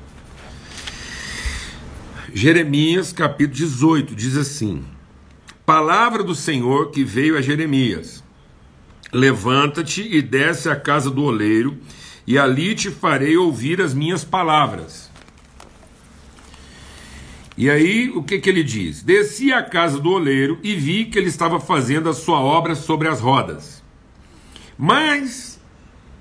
Jeremias 2.34 3.12
capítulo 3.12 3.58
18 3.58 4.16
diz 4.16 4.38
assim: 4.38 4.86
Palavra 5.72 6.22
do 6.22 6.36
Senhor 6.36 6.92
que 6.92 7.02
veio 7.02 7.38
a 7.38 7.42
Jeremias: 7.42 8.22
Levanta-te 9.14 10.02
e 10.02 10.22
desce 10.22 10.68
à 10.68 10.76
casa 10.76 11.10
do 11.10 11.24
oleiro, 11.24 11.78
e 12.28 12.38
ali 12.38 12.76
te 12.76 12.92
farei 12.92 13.38
ouvir 13.38 13.80
as 13.80 13.94
minhas 13.94 14.22
palavras. 14.22 15.10
E 17.58 17.70
aí, 17.70 18.10
o 18.10 18.22
que, 18.22 18.40
que 18.40 18.50
ele 18.50 18.66
diz? 18.66 19.02
Desci 19.02 19.54
à 19.54 19.64
casa 19.64 19.98
do 19.98 20.10
oleiro 20.10 20.60
e 20.62 20.76
vi 20.76 21.06
que 21.06 21.18
ele 21.18 21.30
estava 21.30 21.58
fazendo 21.58 22.10
a 22.10 22.14
sua 22.14 22.42
obra 22.42 22.76
sobre 22.76 23.08
as 23.08 23.22
rodas. 23.22 23.82
Mas, 24.78 25.58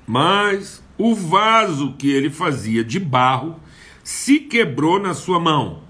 mas, 0.06 0.80
o 0.96 1.12
vaso 1.12 1.96
que 1.98 2.08
ele 2.08 2.30
fazia 2.30 2.84
de 2.84 3.00
barro 3.00 3.58
se 4.04 4.38
quebrou 4.38 5.00
na 5.00 5.12
sua 5.12 5.40
mão 5.40 5.82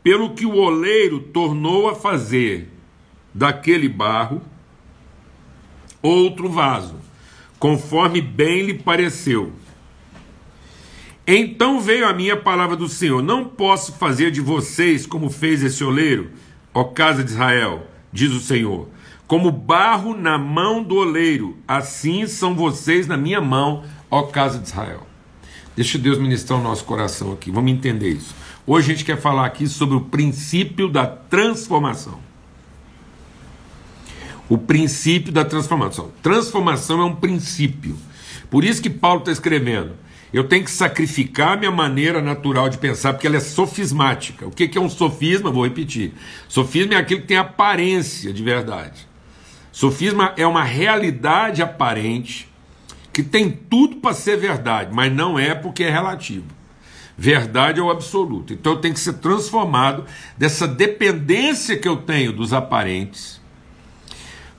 pelo 0.00 0.32
que 0.32 0.46
o 0.46 0.54
oleiro 0.54 1.18
tornou 1.18 1.88
a 1.88 1.96
fazer 1.96 2.78
daquele 3.34 3.88
barro 3.88 4.42
outro 6.02 6.48
vaso, 6.48 6.96
conforme 7.58 8.20
bem 8.20 8.62
lhe 8.62 8.74
pareceu. 8.74 9.52
Então 11.26 11.80
veio 11.80 12.08
a 12.08 12.12
minha 12.12 12.36
palavra 12.36 12.76
do 12.76 12.88
Senhor: 12.88 13.22
Não 13.22 13.44
posso 13.44 13.92
fazer 13.92 14.30
de 14.30 14.40
vocês 14.40 15.06
como 15.06 15.30
fez 15.30 15.62
esse 15.62 15.84
oleiro, 15.84 16.30
ó 16.74 16.84
casa 16.84 17.22
de 17.22 17.30
Israel, 17.30 17.86
diz 18.12 18.32
o 18.32 18.40
Senhor. 18.40 18.88
Como 19.26 19.52
barro 19.52 20.16
na 20.16 20.36
mão 20.36 20.82
do 20.82 20.96
oleiro, 20.96 21.56
assim 21.68 22.26
são 22.26 22.56
vocês 22.56 23.06
na 23.06 23.16
minha 23.16 23.40
mão, 23.40 23.84
ó 24.10 24.22
casa 24.22 24.58
de 24.58 24.66
Israel. 24.66 25.06
Deixa 25.76 25.98
Deus 25.98 26.18
ministrar 26.18 26.58
o 26.58 26.62
nosso 26.62 26.84
coração 26.84 27.32
aqui, 27.32 27.50
vamos 27.50 27.70
entender 27.70 28.08
isso. 28.08 28.34
Hoje 28.66 28.90
a 28.90 28.94
gente 28.94 29.04
quer 29.04 29.20
falar 29.20 29.46
aqui 29.46 29.68
sobre 29.68 29.94
o 29.94 30.00
princípio 30.00 30.88
da 30.88 31.06
transformação. 31.06 32.29
O 34.50 34.58
princípio 34.58 35.32
da 35.32 35.44
transformação. 35.44 36.10
Transformação 36.20 37.00
é 37.00 37.04
um 37.04 37.14
princípio. 37.14 37.96
Por 38.50 38.64
isso 38.64 38.82
que 38.82 38.90
Paulo 38.90 39.20
está 39.20 39.30
escrevendo. 39.30 39.92
Eu 40.32 40.42
tenho 40.42 40.64
que 40.64 40.70
sacrificar 40.72 41.56
minha 41.56 41.70
maneira 41.70 42.20
natural 42.20 42.68
de 42.68 42.76
pensar, 42.76 43.12
porque 43.12 43.28
ela 43.28 43.36
é 43.36 43.40
sofismática. 43.40 44.48
O 44.48 44.50
que 44.50 44.76
é 44.76 44.80
um 44.80 44.90
sofisma? 44.90 45.52
Vou 45.52 45.62
repetir. 45.62 46.14
Sofisma 46.48 46.94
é 46.94 46.96
aquilo 46.96 47.20
que 47.20 47.28
tem 47.28 47.36
aparência 47.36 48.32
de 48.32 48.42
verdade. 48.42 49.06
Sofisma 49.70 50.34
é 50.36 50.44
uma 50.44 50.64
realidade 50.64 51.62
aparente 51.62 52.48
que 53.12 53.22
tem 53.22 53.52
tudo 53.52 53.96
para 53.96 54.14
ser 54.14 54.36
verdade, 54.36 54.90
mas 54.92 55.12
não 55.12 55.38
é 55.38 55.54
porque 55.54 55.84
é 55.84 55.90
relativo. 55.90 56.46
Verdade 57.16 57.78
é 57.78 57.82
o 57.82 57.90
absoluto. 57.90 58.52
Então 58.52 58.72
eu 58.72 58.78
tenho 58.80 58.94
que 58.94 59.00
ser 59.00 59.14
transformado 59.14 60.06
dessa 60.36 60.66
dependência 60.66 61.76
que 61.76 61.86
eu 61.86 61.98
tenho 61.98 62.32
dos 62.32 62.52
aparentes 62.52 63.39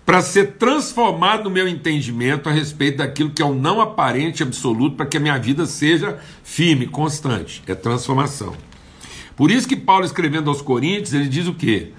para 0.05 0.21
ser 0.21 0.53
transformado 0.53 1.43
no 1.43 1.49
meu 1.49 1.67
entendimento 1.67 2.49
a 2.49 2.51
respeito 2.51 2.97
daquilo 2.97 3.29
que 3.29 3.41
é 3.41 3.45
o 3.45 3.53
não 3.53 3.79
aparente 3.79 4.43
absoluto, 4.43 4.95
para 4.95 5.05
que 5.05 5.17
a 5.17 5.19
minha 5.19 5.37
vida 5.37 5.65
seja 5.65 6.19
firme, 6.43 6.87
constante. 6.87 7.61
É 7.67 7.75
transformação. 7.75 8.55
Por 9.35 9.51
isso 9.51 9.67
que 9.67 9.75
Paulo 9.75 10.05
escrevendo 10.05 10.49
aos 10.49 10.61
Coríntios, 10.61 11.13
ele 11.13 11.27
diz 11.27 11.47
o 11.47 11.53
quê? 11.53 11.91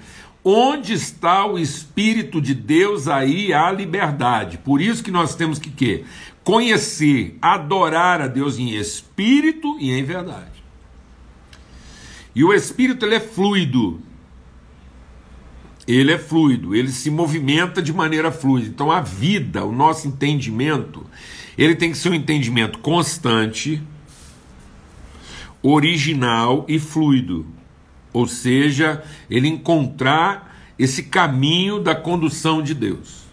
Onde 0.44 0.92
está 0.92 1.46
o 1.46 1.58
Espírito 1.58 2.40
de 2.40 2.54
Deus, 2.54 3.06
aí 3.06 3.52
há 3.52 3.70
liberdade. 3.70 4.58
Por 4.58 4.80
isso 4.80 5.02
que 5.02 5.10
nós 5.10 5.36
temos 5.36 5.58
que 5.58 5.70
quê? 5.70 6.04
Conhecer, 6.42 7.38
adorar 7.40 8.20
a 8.20 8.26
Deus 8.26 8.58
em 8.58 8.70
espírito 8.74 9.76
e 9.78 9.92
em 9.92 10.02
verdade. 10.02 10.62
E 12.34 12.42
o 12.42 12.52
espírito 12.52 13.06
ele 13.06 13.14
é 13.14 13.20
fluido. 13.20 14.00
Ele 15.92 16.10
é 16.10 16.18
fluido, 16.18 16.74
ele 16.74 16.90
se 16.90 17.10
movimenta 17.10 17.82
de 17.82 17.92
maneira 17.92 18.32
fluida. 18.32 18.66
Então 18.66 18.90
a 18.90 19.02
vida, 19.02 19.62
o 19.62 19.72
nosso 19.72 20.08
entendimento, 20.08 21.04
ele 21.58 21.74
tem 21.74 21.90
que 21.90 21.98
ser 21.98 22.08
um 22.08 22.14
entendimento 22.14 22.78
constante, 22.78 23.82
original 25.62 26.64
e 26.66 26.78
fluido. 26.78 27.44
Ou 28.10 28.26
seja, 28.26 29.04
ele 29.28 29.48
encontrar 29.48 30.72
esse 30.78 31.02
caminho 31.02 31.78
da 31.78 31.94
condução 31.94 32.62
de 32.62 32.72
Deus. 32.72 33.24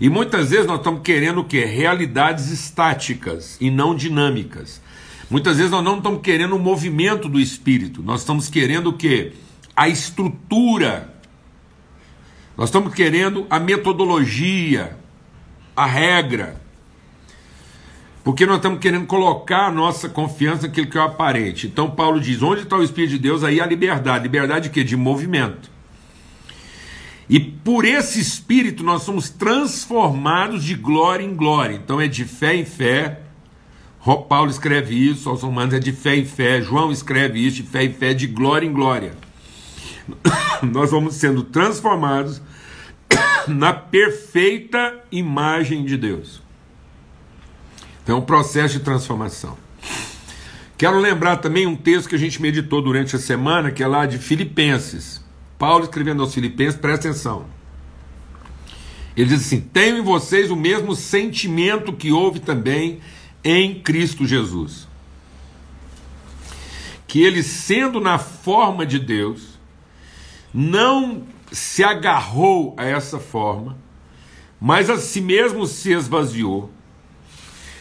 E 0.00 0.08
muitas 0.08 0.50
vezes 0.50 0.66
nós 0.66 0.78
estamos 0.78 1.02
querendo 1.02 1.40
o 1.40 1.44
quê? 1.44 1.66
Realidades 1.66 2.48
estáticas 2.50 3.58
e 3.60 3.70
não 3.70 3.94
dinâmicas. 3.94 4.80
Muitas 5.28 5.58
vezes 5.58 5.70
nós 5.70 5.84
não 5.84 5.98
estamos 5.98 6.22
querendo 6.22 6.56
o 6.56 6.58
movimento 6.58 7.28
do 7.28 7.38
espírito, 7.38 8.02
nós 8.02 8.20
estamos 8.20 8.48
querendo 8.48 8.86
o 8.88 8.92
que? 8.94 9.32
A 9.76 9.86
estrutura. 9.86 11.19
Nós 12.56 12.68
estamos 12.68 12.94
querendo 12.94 13.46
a 13.48 13.58
metodologia, 13.58 14.96
a 15.74 15.86
regra. 15.86 16.60
Porque 18.22 18.44
nós 18.44 18.56
estamos 18.56 18.80
querendo 18.80 19.06
colocar 19.06 19.66
a 19.66 19.70
nossa 19.70 20.08
confiança 20.08 20.66
naquilo 20.66 20.88
que 20.88 20.98
é 20.98 21.00
o 21.00 21.04
aparente. 21.04 21.66
Então 21.66 21.90
Paulo 21.90 22.20
diz: 22.20 22.42
onde 22.42 22.62
está 22.62 22.76
o 22.76 22.82
Espírito 22.82 23.12
de 23.12 23.18
Deus? 23.18 23.42
Aí 23.42 23.60
a 23.60 23.66
liberdade. 23.66 24.24
Liberdade 24.24 24.68
de 24.68 24.70
quê? 24.70 24.84
De 24.84 24.96
movimento. 24.96 25.70
E 27.28 27.38
por 27.38 27.84
esse 27.84 28.20
Espírito 28.20 28.82
nós 28.82 29.02
somos 29.02 29.30
transformados 29.30 30.64
de 30.64 30.74
glória 30.74 31.24
em 31.24 31.34
glória. 31.34 31.76
Então 31.76 32.00
é 32.00 32.08
de 32.08 32.24
fé 32.24 32.56
em 32.56 32.64
fé, 32.64 33.20
Paulo 34.28 34.50
escreve 34.50 34.94
isso 34.94 35.28
aos 35.28 35.42
Romanos, 35.42 35.74
é 35.74 35.78
de 35.78 35.92
fé 35.92 36.16
em 36.16 36.24
fé. 36.24 36.60
João 36.60 36.90
escreve 36.90 37.38
isso 37.38 37.56
de 37.56 37.62
fé 37.62 37.84
em 37.84 37.92
fé, 37.92 38.14
de 38.14 38.26
glória 38.26 38.66
em 38.66 38.72
glória. 38.72 39.12
Nós 40.62 40.90
vamos 40.90 41.14
sendo 41.14 41.42
transformados 41.42 42.40
na 43.48 43.72
perfeita 43.72 45.00
imagem 45.10 45.84
de 45.84 45.96
Deus. 45.96 46.42
Então, 48.02 48.16
é 48.16 48.18
um 48.18 48.24
processo 48.24 48.78
de 48.78 48.84
transformação. 48.84 49.56
Quero 50.76 50.98
lembrar 50.98 51.36
também 51.36 51.66
um 51.66 51.76
texto 51.76 52.08
que 52.08 52.14
a 52.14 52.18
gente 52.18 52.40
meditou 52.40 52.80
durante 52.80 53.14
a 53.14 53.18
semana, 53.18 53.70
que 53.70 53.82
é 53.82 53.86
lá 53.86 54.06
de 54.06 54.18
Filipenses. 54.18 55.22
Paulo 55.58 55.84
escrevendo 55.84 56.22
aos 56.22 56.32
Filipenses, 56.32 56.80
presta 56.80 57.08
atenção. 57.08 57.44
Ele 59.14 59.28
diz 59.28 59.42
assim: 59.42 59.60
Tenho 59.60 59.98
em 59.98 60.02
vocês 60.02 60.50
o 60.50 60.56
mesmo 60.56 60.94
sentimento 60.94 61.92
que 61.92 62.10
houve 62.10 62.40
também 62.40 63.00
em 63.44 63.80
Cristo 63.80 64.26
Jesus. 64.26 64.88
Que 67.06 67.22
ele, 67.22 67.42
sendo 67.42 68.00
na 68.00 68.18
forma 68.18 68.86
de 68.86 68.98
Deus, 68.98 69.49
não 70.52 71.22
se 71.52 71.82
agarrou 71.82 72.74
a 72.76 72.84
essa 72.84 73.18
forma, 73.18 73.76
mas 74.60 74.90
a 74.90 74.98
si 74.98 75.20
mesmo 75.20 75.66
se 75.66 75.92
esvaziou, 75.92 76.70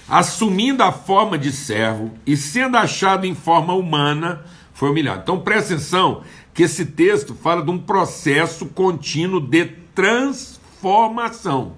assumindo 0.08 0.82
a 0.82 0.92
forma 0.92 1.38
de 1.38 1.52
servo 1.52 2.12
e 2.26 2.36
sendo 2.36 2.78
achado 2.78 3.26
em 3.26 3.36
forma 3.36 3.74
humana, 3.74 4.44
foi 4.74 4.90
humilhado. 4.90 5.22
Então 5.22 5.40
presta 5.40 5.74
atenção 5.74 6.24
que 6.54 6.64
esse 6.64 6.86
texto 6.86 7.36
fala 7.36 7.62
de 7.62 7.70
um 7.70 7.78
processo 7.78 8.66
contínuo 8.68 9.40
de 9.40 9.66
transformação. 9.94 11.74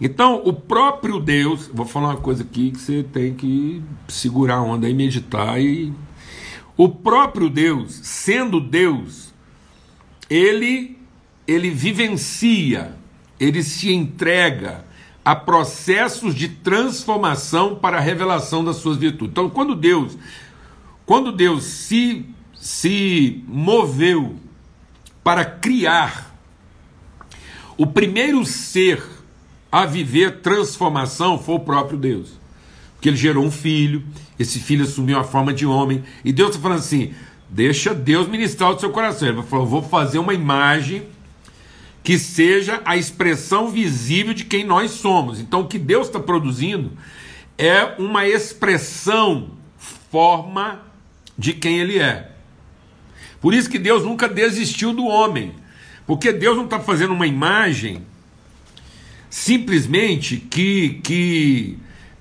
Então, 0.00 0.40
o 0.46 0.52
próprio 0.52 1.20
Deus, 1.20 1.70
vou 1.72 1.84
falar 1.84 2.08
uma 2.08 2.16
coisa 2.16 2.42
aqui 2.42 2.70
que 2.70 2.78
você 2.78 3.02
tem 3.02 3.34
que 3.34 3.82
segurar 4.08 4.56
a 4.56 4.62
onda 4.62 4.88
e 4.88 4.94
meditar 4.94 5.60
e 5.60 5.92
o 6.74 6.88
próprio 6.88 7.50
Deus, 7.50 8.00
sendo 8.02 8.58
Deus, 8.58 9.29
ele 10.30 10.96
ele 11.46 11.70
vivencia, 11.70 12.94
ele 13.40 13.62
se 13.64 13.92
entrega 13.92 14.84
a 15.24 15.34
processos 15.34 16.32
de 16.32 16.48
transformação 16.48 17.74
para 17.74 17.96
a 17.96 18.00
revelação 18.00 18.64
das 18.64 18.76
suas 18.76 18.96
virtudes. 18.96 19.32
Então, 19.32 19.50
quando 19.50 19.74
Deus, 19.74 20.16
quando 21.04 21.32
Deus 21.32 21.64
se 21.64 22.24
se 22.54 23.42
moveu 23.48 24.36
para 25.24 25.44
criar 25.44 26.30
o 27.76 27.86
primeiro 27.86 28.44
ser 28.44 29.02
a 29.72 29.86
viver 29.86 30.40
transformação 30.40 31.38
foi 31.38 31.54
o 31.54 31.60
próprio 31.60 31.98
Deus. 31.98 32.38
Porque 32.94 33.08
ele 33.08 33.16
gerou 33.16 33.42
um 33.42 33.50
filho, 33.50 34.04
esse 34.38 34.60
filho 34.60 34.84
assumiu 34.84 35.18
a 35.18 35.24
forma 35.24 35.54
de 35.54 35.64
homem, 35.64 36.04
e 36.22 36.30
Deus 36.30 36.50
está 36.50 36.60
falando 36.60 36.80
assim: 36.80 37.14
deixa 37.50 37.94
Deus 37.94 38.28
ministrar 38.28 38.70
o 38.70 38.78
seu 38.78 38.90
coração. 38.90 39.28
Ele 39.28 39.42
falou: 39.42 39.66
vou 39.66 39.82
fazer 39.82 40.18
uma 40.18 40.32
imagem 40.32 41.02
que 42.02 42.18
seja 42.18 42.80
a 42.84 42.96
expressão 42.96 43.68
visível 43.68 44.32
de 44.32 44.44
quem 44.44 44.64
nós 44.64 44.92
somos. 44.92 45.40
Então, 45.40 45.60
o 45.60 45.68
que 45.68 45.78
Deus 45.78 46.06
está 46.06 46.18
produzindo 46.18 46.92
é 47.58 47.94
uma 47.98 48.26
expressão, 48.26 49.50
forma 50.10 50.80
de 51.36 51.52
quem 51.52 51.78
Ele 51.78 51.98
é. 51.98 52.30
Por 53.40 53.52
isso 53.52 53.68
que 53.68 53.78
Deus 53.78 54.04
nunca 54.04 54.28
desistiu 54.28 54.92
do 54.92 55.06
homem, 55.06 55.54
porque 56.06 56.32
Deus 56.32 56.56
não 56.56 56.64
está 56.64 56.80
fazendo 56.80 57.12
uma 57.12 57.26
imagem 57.26 58.02
simplesmente 59.28 60.36
que, 60.36 61.00
que 61.02 61.78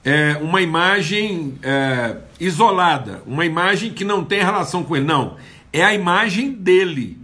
é 0.09 0.37
uma 0.41 0.59
imagem 0.59 1.59
é, 1.61 2.17
isolada, 2.39 3.21
uma 3.27 3.45
imagem 3.45 3.93
que 3.93 4.03
não 4.03 4.23
tem 4.23 4.39
relação 4.39 4.83
com 4.83 4.95
ele. 4.95 5.05
Não, 5.05 5.37
é 5.71 5.83
a 5.83 5.93
imagem 5.93 6.51
dele. 6.51 7.19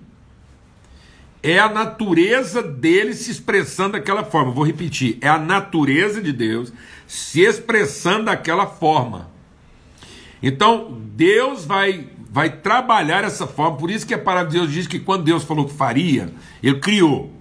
É 1.41 1.57
a 1.57 1.67
natureza 1.67 2.61
dele 2.61 3.13
se 3.13 3.31
expressando 3.31 3.93
daquela 3.93 4.23
forma. 4.23 4.51
Vou 4.51 4.63
repetir: 4.63 5.17
é 5.19 5.27
a 5.27 5.39
natureza 5.39 6.21
de 6.21 6.31
Deus 6.31 6.71
se 7.07 7.41
expressando 7.41 8.25
daquela 8.25 8.67
forma. 8.67 9.31
Então, 10.41 11.01
Deus 11.15 11.65
vai 11.65 12.07
vai 12.29 12.49
trabalhar 12.49 13.23
essa 13.23 13.47
forma. 13.47 13.77
Por 13.77 13.89
isso 13.89 14.05
que 14.05 14.13
a 14.13 14.19
palavra 14.19 14.51
de 14.51 14.57
Deus 14.57 14.71
diz 14.71 14.85
que 14.85 14.99
quando 14.99 15.23
Deus 15.23 15.43
falou 15.43 15.65
que 15.65 15.73
faria, 15.73 16.31
ele 16.61 16.79
criou. 16.79 17.33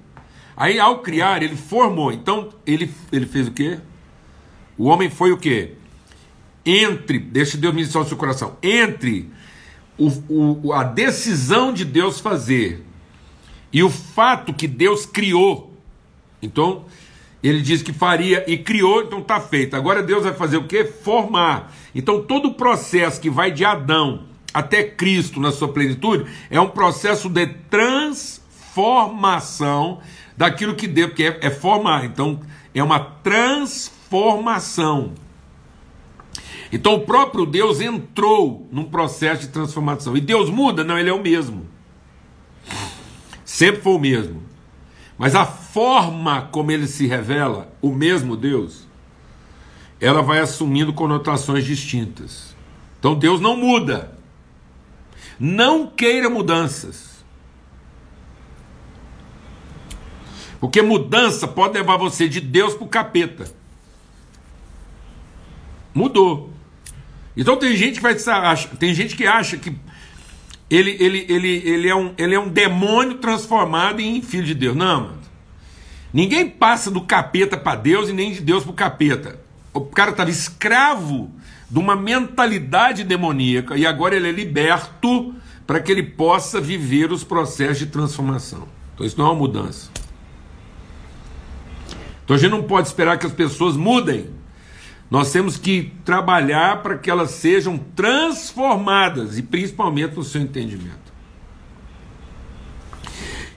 Aí, 0.56 0.78
ao 0.78 1.00
criar, 1.00 1.42
ele 1.42 1.56
formou. 1.56 2.12
Então, 2.12 2.50
ele, 2.64 2.90
ele 3.12 3.26
fez 3.26 3.48
o 3.48 3.50
quê? 3.50 3.78
O 4.76 4.86
homem 4.86 5.10
foi 5.10 5.32
o 5.32 5.36
quê? 5.36 5.72
Entre, 6.64 7.18
deixa 7.18 7.56
Deus 7.56 7.74
ministrar 7.74 8.04
o 8.04 8.08
seu 8.08 8.16
coração, 8.16 8.56
entre 8.62 9.30
o, 9.98 10.66
o, 10.66 10.72
a 10.72 10.82
decisão 10.82 11.72
de 11.72 11.84
Deus 11.84 12.20
fazer 12.20 12.82
e 13.72 13.82
o 13.82 13.90
fato 13.90 14.54
que 14.54 14.66
Deus 14.66 15.04
criou. 15.04 15.74
Então, 16.40 16.86
ele 17.42 17.60
diz 17.60 17.82
que 17.82 17.92
faria 17.92 18.44
e 18.50 18.56
criou, 18.56 19.02
então 19.02 19.18
está 19.18 19.40
feito. 19.40 19.76
Agora 19.76 20.02
Deus 20.02 20.24
vai 20.24 20.32
fazer 20.32 20.56
o 20.56 20.66
quê? 20.66 20.84
Formar. 20.84 21.72
Então, 21.94 22.22
todo 22.22 22.48
o 22.48 22.54
processo 22.54 23.20
que 23.20 23.28
vai 23.28 23.50
de 23.50 23.64
Adão 23.64 24.24
até 24.54 24.84
Cristo 24.84 25.40
na 25.40 25.50
sua 25.50 25.68
plenitude, 25.68 26.30
é 26.48 26.60
um 26.60 26.70
processo 26.70 27.28
de 27.28 27.48
transformação 27.68 30.00
daquilo 30.36 30.76
que 30.76 30.86
Deus 30.86 31.12
quer 31.12 31.40
é, 31.42 31.48
é 31.48 31.50
formar. 31.50 32.04
Então, 32.04 32.38
é 32.72 32.80
uma 32.82 33.00
transformação. 33.00 33.93
Então, 36.72 36.94
o 36.94 37.00
próprio 37.00 37.46
Deus 37.46 37.80
entrou 37.80 38.68
num 38.70 38.84
processo 38.84 39.42
de 39.42 39.48
transformação. 39.48 40.16
E 40.16 40.20
Deus 40.20 40.50
muda? 40.50 40.82
Não, 40.82 40.98
ele 40.98 41.10
é 41.10 41.12
o 41.12 41.22
mesmo. 41.22 41.66
Sempre 43.44 43.82
foi 43.82 43.92
o 43.92 43.98
mesmo. 43.98 44.42
Mas 45.16 45.34
a 45.34 45.46
forma 45.46 46.42
como 46.50 46.72
ele 46.72 46.86
se 46.86 47.06
revela, 47.06 47.72
o 47.80 47.90
mesmo 47.90 48.36
Deus, 48.36 48.86
ela 50.00 50.22
vai 50.22 50.40
assumindo 50.40 50.92
conotações 50.92 51.64
distintas. 51.64 52.54
Então 52.98 53.14
Deus 53.14 53.40
não 53.40 53.56
muda. 53.56 54.18
Não 55.38 55.86
queira 55.86 56.28
mudanças. 56.28 57.24
Porque 60.58 60.82
mudança 60.82 61.46
pode 61.46 61.74
levar 61.74 61.96
você 61.96 62.28
de 62.28 62.40
Deus 62.40 62.74
para 62.74 62.84
o 62.84 62.88
capeta. 62.88 63.44
Mudou. 65.94 66.52
Então 67.36 67.56
tem 67.56 67.76
gente 67.76 67.96
que 67.96 68.02
vai 68.02 68.16
tem 68.78 68.92
gente 68.94 69.16
que 69.16 69.26
acha 69.26 69.56
que 69.56 69.74
ele, 70.68 70.96
ele, 70.98 71.26
ele, 71.28 71.62
ele, 71.64 71.88
é 71.88 71.94
um, 71.94 72.12
ele 72.16 72.34
é 72.34 72.40
um 72.40 72.48
demônio 72.48 73.18
transformado 73.18 74.00
em 74.00 74.20
filho 74.22 74.44
de 74.44 74.54
Deus. 74.54 74.74
Não, 74.74 75.00
mano. 75.02 75.18
Ninguém 76.12 76.48
passa 76.48 76.90
do 76.90 77.00
capeta 77.00 77.56
para 77.56 77.76
Deus 77.76 78.08
e 78.08 78.12
nem 78.12 78.32
de 78.32 78.40
Deus 78.40 78.62
para 78.62 78.72
o 78.72 78.74
capeta. 78.74 79.40
O 79.72 79.80
cara 79.80 80.12
estava 80.12 80.30
escravo 80.30 81.30
de 81.68 81.78
uma 81.78 81.96
mentalidade 81.96 83.02
demoníaca 83.02 83.76
e 83.76 83.84
agora 83.84 84.14
ele 84.14 84.28
é 84.28 84.32
liberto 84.32 85.34
para 85.66 85.80
que 85.80 85.90
ele 85.90 86.02
possa 86.02 86.60
viver 86.60 87.10
os 87.10 87.24
processos 87.24 87.78
de 87.78 87.86
transformação. 87.86 88.68
Então 88.94 89.04
isso 89.04 89.18
não 89.18 89.26
é 89.26 89.28
uma 89.30 89.34
mudança. 89.34 89.90
Então 92.24 92.36
a 92.36 92.38
gente 92.38 92.50
não 92.50 92.62
pode 92.62 92.88
esperar 92.88 93.18
que 93.18 93.26
as 93.26 93.32
pessoas 93.32 93.76
mudem. 93.76 94.30
Nós 95.10 95.30
temos 95.30 95.56
que 95.56 95.92
trabalhar 96.04 96.82
para 96.82 96.98
que 96.98 97.10
elas 97.10 97.30
sejam 97.32 97.78
transformadas 97.78 99.38
e 99.38 99.42
principalmente 99.42 100.16
no 100.16 100.24
seu 100.24 100.40
entendimento. 100.40 101.04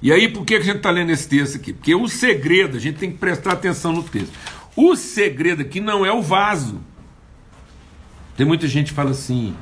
E 0.01 0.11
aí, 0.11 0.27
por 0.27 0.45
que 0.45 0.55
a 0.55 0.61
gente 0.61 0.77
está 0.77 0.91
lendo 0.91 1.09
esse 1.09 1.27
texto 1.27 1.55
aqui? 1.55 1.73
Porque 1.73 1.95
o 1.95 2.07
segredo, 2.07 2.77
a 2.77 2.79
gente 2.79 2.99
tem 2.99 3.11
que 3.11 3.17
prestar 3.17 3.53
atenção 3.53 3.91
no 3.91 4.03
texto. 4.03 4.31
O 4.75 4.95
segredo 4.95 5.61
aqui 5.63 5.79
não 5.79 6.05
é 6.05 6.11
o 6.11 6.21
vaso. 6.21 6.79
Tem 8.35 8.45
muita 8.45 8.67
gente 8.67 8.89
que 8.89 8.93
fala 8.93 9.11
assim: 9.11 9.55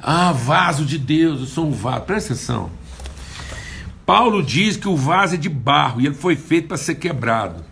ah, 0.00 0.30
vaso 0.30 0.84
de 0.84 0.96
Deus, 0.96 1.40
eu 1.40 1.46
sou 1.46 1.66
um 1.66 1.72
vaso. 1.72 2.02
Presta 2.02 2.32
atenção. 2.34 2.70
Paulo 4.06 4.42
diz 4.42 4.76
que 4.76 4.86
o 4.86 4.96
vaso 4.96 5.34
é 5.34 5.38
de 5.38 5.48
barro 5.48 6.00
e 6.00 6.06
ele 6.06 6.14
foi 6.14 6.36
feito 6.36 6.68
para 6.68 6.76
ser 6.76 6.94
quebrado. 6.96 7.64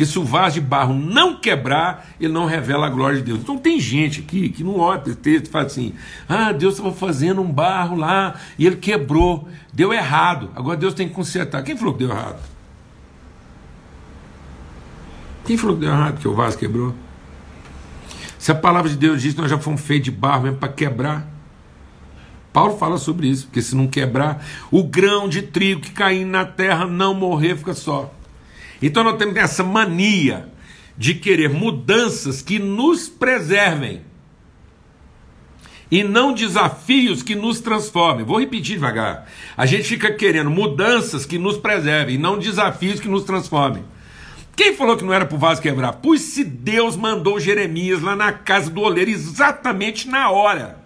Porque 0.00 0.10
se 0.10 0.18
o 0.18 0.24
vaso 0.24 0.54
de 0.54 0.62
barro 0.62 0.94
não 0.94 1.38
quebrar, 1.38 2.08
ele 2.18 2.32
não 2.32 2.46
revela 2.46 2.86
a 2.86 2.88
glória 2.88 3.18
de 3.18 3.22
Deus. 3.22 3.40
Então 3.40 3.58
tem 3.58 3.78
gente 3.78 4.20
aqui 4.20 4.48
que 4.48 4.64
não 4.64 4.78
olha 4.78 5.02
esse 5.04 5.14
texto 5.14 5.50
fala 5.50 5.66
assim: 5.66 5.92
ah, 6.26 6.52
Deus 6.52 6.76
estava 6.76 6.90
fazendo 6.90 7.42
um 7.42 7.52
barro 7.52 7.96
lá 7.96 8.34
e 8.58 8.66
ele 8.66 8.76
quebrou, 8.76 9.46
deu 9.74 9.92
errado. 9.92 10.50
Agora 10.56 10.78
Deus 10.78 10.94
tem 10.94 11.06
que 11.06 11.12
consertar. 11.12 11.62
Quem 11.62 11.76
falou 11.76 11.92
que 11.92 11.98
deu 11.98 12.08
errado? 12.08 12.40
Quem 15.44 15.58
falou 15.58 15.76
que 15.76 15.82
deu 15.82 15.90
errado, 15.90 16.18
que 16.18 16.28
o 16.28 16.34
vaso 16.34 16.56
quebrou? 16.56 16.94
Se 18.38 18.50
a 18.50 18.54
palavra 18.54 18.88
de 18.88 18.96
Deus 18.96 19.20
diz 19.20 19.34
que 19.34 19.40
nós 19.42 19.50
já 19.50 19.58
fomos 19.58 19.82
feitos 19.82 20.06
de 20.06 20.12
barro 20.12 20.44
mesmo 20.44 20.56
para 20.56 20.72
quebrar. 20.72 21.28
Paulo 22.54 22.78
fala 22.78 22.96
sobre 22.96 23.28
isso, 23.28 23.48
porque 23.48 23.60
se 23.60 23.76
não 23.76 23.86
quebrar, 23.86 24.42
o 24.70 24.82
grão 24.82 25.28
de 25.28 25.42
trigo 25.42 25.82
que 25.82 25.90
cair 25.90 26.24
na 26.24 26.46
terra 26.46 26.86
não 26.86 27.12
morrer, 27.12 27.54
fica 27.54 27.74
só. 27.74 28.10
Então 28.80 29.04
nós 29.04 29.16
temos 29.16 29.36
essa 29.36 29.62
mania 29.62 30.48
de 30.96 31.14
querer 31.14 31.48
mudanças 31.48 32.42
que 32.42 32.58
nos 32.58 33.08
preservem 33.08 34.02
e 35.90 36.04
não 36.04 36.32
desafios 36.32 37.22
que 37.22 37.34
nos 37.34 37.60
transformem. 37.60 38.24
Vou 38.24 38.38
repetir 38.38 38.76
devagar. 38.76 39.26
A 39.56 39.66
gente 39.66 39.84
fica 39.84 40.12
querendo 40.12 40.50
mudanças 40.50 41.26
que 41.26 41.38
nos 41.38 41.56
preservem 41.56 42.14
e 42.14 42.18
não 42.18 42.38
desafios 42.38 43.00
que 43.00 43.08
nos 43.08 43.24
transformem. 43.24 43.84
Quem 44.54 44.76
falou 44.76 44.96
que 44.96 45.04
não 45.04 45.12
era 45.12 45.24
para 45.24 45.36
o 45.36 45.38
vaso 45.38 45.62
quebrar? 45.62 45.94
Pois 45.94 46.20
se 46.20 46.44
Deus 46.44 46.96
mandou 46.96 47.40
Jeremias 47.40 48.02
lá 48.02 48.14
na 48.14 48.32
casa 48.32 48.70
do 48.70 48.82
oleiro 48.82 49.10
exatamente 49.10 50.06
na 50.06 50.30
hora 50.30 50.78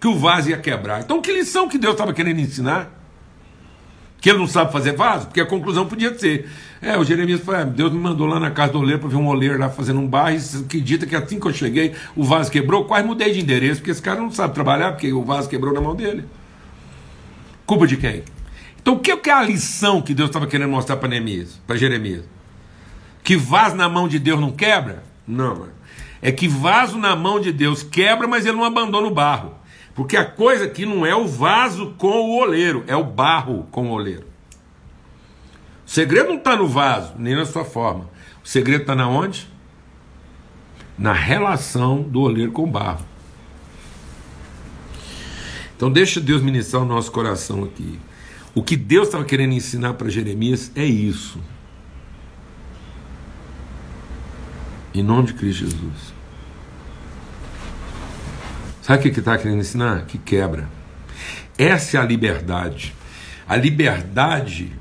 que 0.00 0.08
o 0.08 0.18
vaso 0.18 0.50
ia 0.50 0.58
quebrar. 0.58 1.02
Então, 1.02 1.20
que 1.20 1.32
lição 1.32 1.68
que 1.68 1.78
Deus 1.78 1.94
estava 1.94 2.12
querendo 2.12 2.40
ensinar? 2.40 2.90
Que 4.20 4.30
ele 4.30 4.38
não 4.38 4.46
sabe 4.46 4.72
fazer 4.72 4.92
vaso? 4.92 5.26
Porque 5.26 5.40
a 5.40 5.46
conclusão 5.46 5.86
podia 5.86 6.18
ser. 6.18 6.50
É, 6.86 6.96
o 6.96 7.02
Jeremias 7.02 7.40
falou: 7.40 7.64
Deus 7.64 7.92
me 7.92 7.98
mandou 7.98 8.28
lá 8.28 8.38
na 8.38 8.52
casa 8.52 8.72
do 8.72 8.78
oleiro 8.78 9.00
para 9.00 9.08
ver 9.08 9.16
um 9.16 9.26
oleiro 9.26 9.58
lá 9.58 9.68
fazendo 9.68 9.98
um 9.98 10.06
barro. 10.06 10.36
E 10.36 10.64
acredita 10.64 11.04
que 11.04 11.16
assim 11.16 11.40
que 11.40 11.44
eu 11.48 11.52
cheguei, 11.52 11.92
o 12.14 12.22
vaso 12.22 12.48
quebrou. 12.48 12.84
Quase 12.84 13.04
mudei 13.04 13.32
de 13.32 13.40
endereço, 13.40 13.80
porque 13.80 13.90
esse 13.90 14.00
cara 14.00 14.20
não 14.20 14.30
sabe 14.30 14.54
trabalhar, 14.54 14.92
porque 14.92 15.12
o 15.12 15.24
vaso 15.24 15.48
quebrou 15.48 15.74
na 15.74 15.80
mão 15.80 15.96
dele. 15.96 16.24
Culpa 17.66 17.88
de 17.88 17.96
quem? 17.96 18.22
Então, 18.80 18.94
o 18.94 19.00
que 19.00 19.10
é 19.28 19.32
a 19.32 19.42
lição 19.42 20.00
que 20.00 20.14
Deus 20.14 20.28
estava 20.28 20.46
querendo 20.46 20.70
mostrar 20.70 20.96
para 20.96 21.08
Jeremias? 21.08 21.60
Para 21.66 21.74
Jeremias? 21.74 22.24
Que 23.24 23.36
vaso 23.36 23.74
na 23.74 23.88
mão 23.88 24.06
de 24.06 24.20
Deus 24.20 24.40
não 24.40 24.52
quebra? 24.52 25.02
Não, 25.26 25.56
mano. 25.56 25.72
É 26.22 26.30
que 26.30 26.46
vaso 26.46 26.98
na 26.98 27.16
mão 27.16 27.40
de 27.40 27.50
Deus 27.50 27.82
quebra, 27.82 28.28
mas 28.28 28.46
ele 28.46 28.56
não 28.56 28.64
abandona 28.64 29.08
o 29.08 29.10
barro. 29.12 29.54
Porque 29.92 30.16
a 30.16 30.24
coisa 30.24 30.66
aqui 30.66 30.86
não 30.86 31.04
é 31.04 31.16
o 31.16 31.26
vaso 31.26 31.96
com 31.98 32.06
o 32.06 32.38
oleiro, 32.38 32.84
é 32.86 32.94
o 32.94 33.02
barro 33.02 33.66
com 33.72 33.88
o 33.88 33.90
oleiro. 33.90 34.35
Segredo 35.96 36.28
não 36.28 36.36
está 36.36 36.54
no 36.54 36.68
vaso, 36.68 37.14
nem 37.16 37.34
na 37.34 37.46
sua 37.46 37.64
forma. 37.64 38.06
O 38.44 38.46
segredo 38.46 38.82
está 38.82 38.94
na 38.94 39.08
onde? 39.08 39.48
Na 40.98 41.14
relação 41.14 42.02
do 42.02 42.20
oleiro 42.20 42.52
com 42.52 42.64
o 42.64 42.66
barro. 42.66 43.02
Então 45.74 45.90
deixa 45.90 46.20
Deus 46.20 46.42
ministrar 46.42 46.82
o 46.82 46.84
nosso 46.84 47.10
coração 47.10 47.64
aqui. 47.64 47.98
O 48.54 48.62
que 48.62 48.76
Deus 48.76 49.08
estava 49.08 49.24
querendo 49.24 49.54
ensinar 49.54 49.94
para 49.94 50.10
Jeremias 50.10 50.70
é 50.76 50.84
isso. 50.84 51.40
Em 54.92 55.02
nome 55.02 55.28
de 55.28 55.32
Cristo 55.32 55.60
Jesus. 55.60 56.14
Sabe 58.82 58.98
o 59.08 59.12
que 59.14 59.18
está 59.18 59.38
querendo 59.38 59.60
ensinar? 59.60 60.04
Que 60.04 60.18
quebra. 60.18 60.68
Essa 61.56 61.96
é 61.96 62.00
a 62.00 62.04
liberdade. 62.04 62.94
A 63.48 63.56
liberdade 63.56 64.76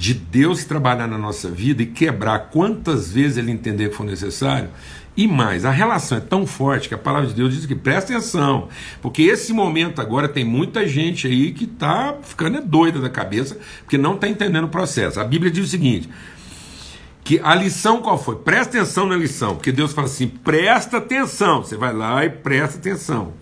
de 0.00 0.14
Deus 0.14 0.64
trabalhar 0.64 1.06
na 1.06 1.18
nossa 1.18 1.50
vida 1.50 1.82
e 1.82 1.86
quebrar 1.86 2.48
quantas 2.50 3.12
vezes 3.12 3.36
Ele 3.36 3.52
entender 3.52 3.90
que 3.90 3.96
for 3.96 4.06
necessário. 4.06 4.70
E 5.14 5.28
mais, 5.28 5.66
a 5.66 5.70
relação 5.70 6.16
é 6.16 6.22
tão 6.22 6.46
forte 6.46 6.88
que 6.88 6.94
a 6.94 6.98
palavra 6.98 7.28
de 7.28 7.34
Deus 7.34 7.52
diz 7.52 7.66
que 7.66 7.74
presta 7.74 8.10
atenção, 8.10 8.68
porque 9.02 9.20
esse 9.20 9.52
momento 9.52 10.00
agora 10.00 10.26
tem 10.26 10.42
muita 10.42 10.88
gente 10.88 11.26
aí 11.26 11.52
que 11.52 11.64
está 11.64 12.16
ficando 12.22 12.56
é 12.56 12.60
doida 12.62 12.98
da 12.98 13.10
cabeça, 13.10 13.58
porque 13.80 13.98
não 13.98 14.14
está 14.14 14.26
entendendo 14.26 14.64
o 14.64 14.68
processo. 14.68 15.20
A 15.20 15.24
Bíblia 15.24 15.50
diz 15.50 15.66
o 15.66 15.70
seguinte: 15.70 16.08
que 17.22 17.38
a 17.44 17.54
lição 17.54 18.00
qual 18.00 18.16
foi? 18.16 18.36
Presta 18.36 18.78
atenção 18.78 19.04
na 19.04 19.16
lição, 19.16 19.56
porque 19.56 19.70
Deus 19.70 19.92
fala 19.92 20.06
assim: 20.06 20.28
presta 20.28 20.96
atenção. 20.96 21.62
Você 21.62 21.76
vai 21.76 21.92
lá 21.92 22.24
e 22.24 22.30
presta 22.30 22.78
atenção. 22.78 23.34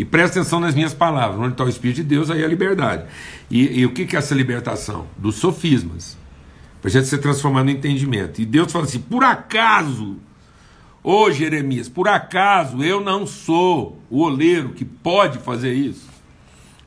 E 0.00 0.04
presta 0.04 0.40
atenção 0.40 0.60
nas 0.60 0.74
minhas 0.74 0.94
palavras. 0.94 1.38
Onde 1.38 1.52
está 1.52 1.62
o 1.62 1.68
Espírito 1.68 1.96
de 1.96 2.04
Deus, 2.04 2.30
aí 2.30 2.40
é 2.40 2.44
a 2.46 2.48
liberdade. 2.48 3.04
E, 3.50 3.80
e 3.80 3.84
o 3.84 3.92
que, 3.92 4.06
que 4.06 4.16
é 4.16 4.18
essa 4.18 4.34
libertação? 4.34 5.06
Dos 5.14 5.34
sofismas. 5.34 6.16
Para 6.80 6.88
a 6.88 6.90
gente 6.90 7.06
ser 7.06 7.18
transformado 7.18 7.66
no 7.66 7.70
entendimento. 7.70 8.40
E 8.40 8.46
Deus 8.46 8.72
fala 8.72 8.86
assim: 8.86 8.98
por 8.98 9.22
acaso, 9.22 10.16
ô 11.04 11.30
Jeremias, 11.30 11.86
por 11.86 12.08
acaso 12.08 12.82
eu 12.82 13.02
não 13.02 13.26
sou 13.26 14.00
o 14.08 14.22
oleiro 14.22 14.70
que 14.70 14.86
pode 14.86 15.38
fazer 15.40 15.74
isso? 15.74 16.08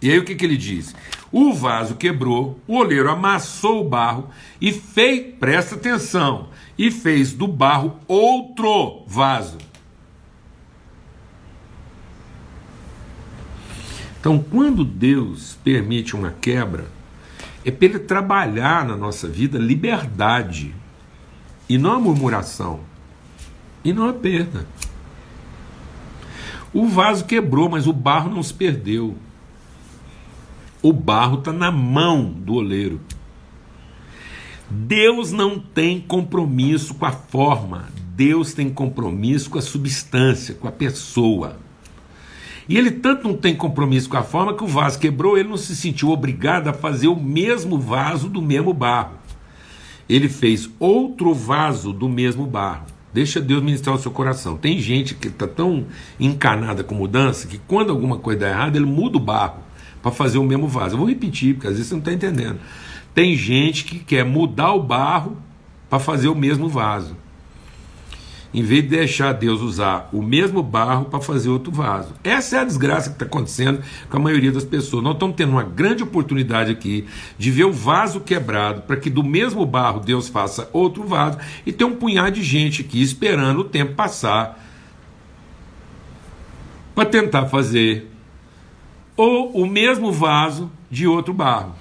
E 0.02 0.10
aí 0.10 0.18
o 0.18 0.26
que, 0.26 0.34
que 0.34 0.44
ele 0.44 0.58
diz? 0.58 0.96
O 1.32 1.54
vaso 1.54 1.94
quebrou, 1.94 2.60
o 2.68 2.78
oleiro 2.78 3.12
amassou 3.12 3.86
o 3.86 3.88
barro 3.88 4.28
e 4.60 4.72
fez, 4.72 5.36
presta 5.40 5.76
atenção, 5.76 6.50
e 6.76 6.90
fez 6.90 7.32
do 7.32 7.48
barro 7.48 8.00
outro 8.08 9.04
vaso. 9.06 9.60
Então, 14.24 14.40
quando 14.40 14.86
Deus 14.86 15.58
permite 15.66 16.16
uma 16.16 16.32
quebra, 16.32 16.86
é 17.66 17.70
para 17.70 17.86
Ele 17.88 18.00
trabalhar 18.00 18.86
na 18.86 18.96
nossa 18.96 19.28
vida 19.28 19.60
liberdade, 19.60 20.74
e 21.68 21.78
não 21.78 21.92
a 21.92 22.00
murmuração, 22.00 22.80
e 23.84 23.92
não 23.92 24.08
a 24.08 24.14
perda. 24.14 24.66
O 26.74 26.88
vaso 26.88 27.26
quebrou, 27.26 27.68
mas 27.68 27.86
o 27.86 27.92
barro 27.92 28.34
não 28.34 28.42
se 28.42 28.54
perdeu. 28.54 29.14
O 30.82 30.94
barro 30.94 31.40
está 31.40 31.52
na 31.52 31.70
mão 31.70 32.24
do 32.24 32.54
oleiro. 32.54 33.02
Deus 34.70 35.34
não 35.34 35.60
tem 35.60 36.00
compromisso 36.00 36.94
com 36.94 37.06
a 37.06 37.12
forma, 37.12 37.90
Deus 38.16 38.54
tem 38.54 38.70
compromisso 38.70 39.50
com 39.50 39.58
a 39.58 39.62
substância, 39.62 40.56
com 40.56 40.66
a 40.66 40.72
pessoa. 40.72 41.60
E 42.68 42.78
ele 42.78 42.92
tanto 42.92 43.28
não 43.28 43.36
tem 43.36 43.56
compromisso 43.56 44.10
com 44.10 44.18
a 44.18 44.24
forma 44.24 44.54
que 44.54 44.64
o 44.64 44.68
vaso 44.68 45.00
quebrou, 45.00 45.38
ele 45.38 45.50
não 45.50 45.58
se 45.58 45.76
sentiu 45.76 46.10
obrigado 46.10 46.68
a 46.68 46.74
fazer 46.74 47.08
o 47.08 47.16
mesmo 47.16 47.78
vaso 47.78 48.30
do 48.30 48.42
mesmo 48.42 48.74
barro. 48.74 49.18
Ele 50.08 50.30
fez 50.30 50.70
outro 50.80 51.34
vaso 51.34 51.92
do 51.92 52.08
mesmo 52.08 52.46
barro. 52.46 52.86
Deixa 53.14 53.40
Deus 53.40 53.62
ministrar 53.62 53.96
o 53.96 54.00
seu 54.00 54.12
coração. 54.12 54.58
Tem 54.58 54.80
gente 54.80 55.14
que 55.14 55.28
está 55.28 55.48
tão 55.48 55.86
encanada 56.20 56.84
com 56.84 56.96
mudança 56.96 57.48
que 57.48 57.60
quando 57.68 57.92
alguma 57.92 58.18
coisa 58.18 58.42
dá 58.42 58.50
errado, 58.50 58.76
ele 58.76 58.86
muda 58.86 59.18
o 59.18 59.20
barro 59.20 59.60
para 60.02 60.12
fazer 60.12 60.40
o 60.40 60.44
mesmo 60.44 60.68
vaso. 60.68 60.96
Eu 60.96 61.00
vou 61.00 61.08
repetir, 61.08 61.54
porque 61.54 61.68
às 61.68 61.74
vezes 61.74 61.88
você 61.88 61.94
não 61.94 62.00
está 62.00 62.12
entendendo. 62.12 62.60
Tem 63.14 63.36
gente 63.36 63.86
que 63.86 64.00
quer 64.00 64.26
mudar 64.26 64.74
o 64.74 64.82
barro 64.82 65.38
para 65.90 66.00
fazer 66.00 66.28
o 66.28 66.36
mesmo 66.36 66.68
vaso. 66.68 67.16
Em 68.54 68.62
vez 68.62 68.84
de 68.84 68.90
deixar 68.90 69.34
Deus 69.34 69.62
usar 69.62 70.10
o 70.14 70.22
mesmo 70.22 70.62
barro 70.62 71.06
para 71.06 71.20
fazer 71.20 71.50
outro 71.50 71.72
vaso. 71.72 72.14
Essa 72.24 72.58
é 72.58 72.60
a 72.60 72.64
desgraça 72.64 73.10
que 73.10 73.16
está 73.16 73.26
acontecendo 73.26 73.82
com 74.10 74.18
a 74.18 74.20
maioria 74.20 74.52
das 74.52 74.64
pessoas. 74.64 75.04
Nós 75.04 75.14
estamos 75.14 75.36
tendo 75.36 75.54
uma 75.54 75.64
grande 75.64 76.04
oportunidade 76.04 76.72
aqui 76.72 77.08
de 77.38 77.50
ver 77.50 77.64
o 77.64 77.74
vaso 77.74 78.20
quebrado 78.20 78.82
para 78.82 78.96
que 78.98 79.10
do 79.10 79.24
mesmo 79.24 79.66
barro 79.66 80.00
Deus 80.00 80.30
faça 80.30 80.70
outro 80.72 81.04
vaso 81.04 81.40
e 81.66 81.72
tem 81.72 81.88
um 81.88 81.96
punhado 81.96 82.36
de 82.36 82.44
gente 82.44 82.82
aqui 82.82 83.02
esperando 83.02 83.62
o 83.62 83.64
tempo 83.64 83.96
passar 83.96 84.64
para 86.94 87.06
tentar 87.06 87.48
fazer 87.48 88.12
ou 89.18 89.52
o 89.52 89.66
mesmo 89.66 90.12
vaso 90.12 90.72
de 90.92 91.08
outro 91.08 91.34
barro. 91.34 91.74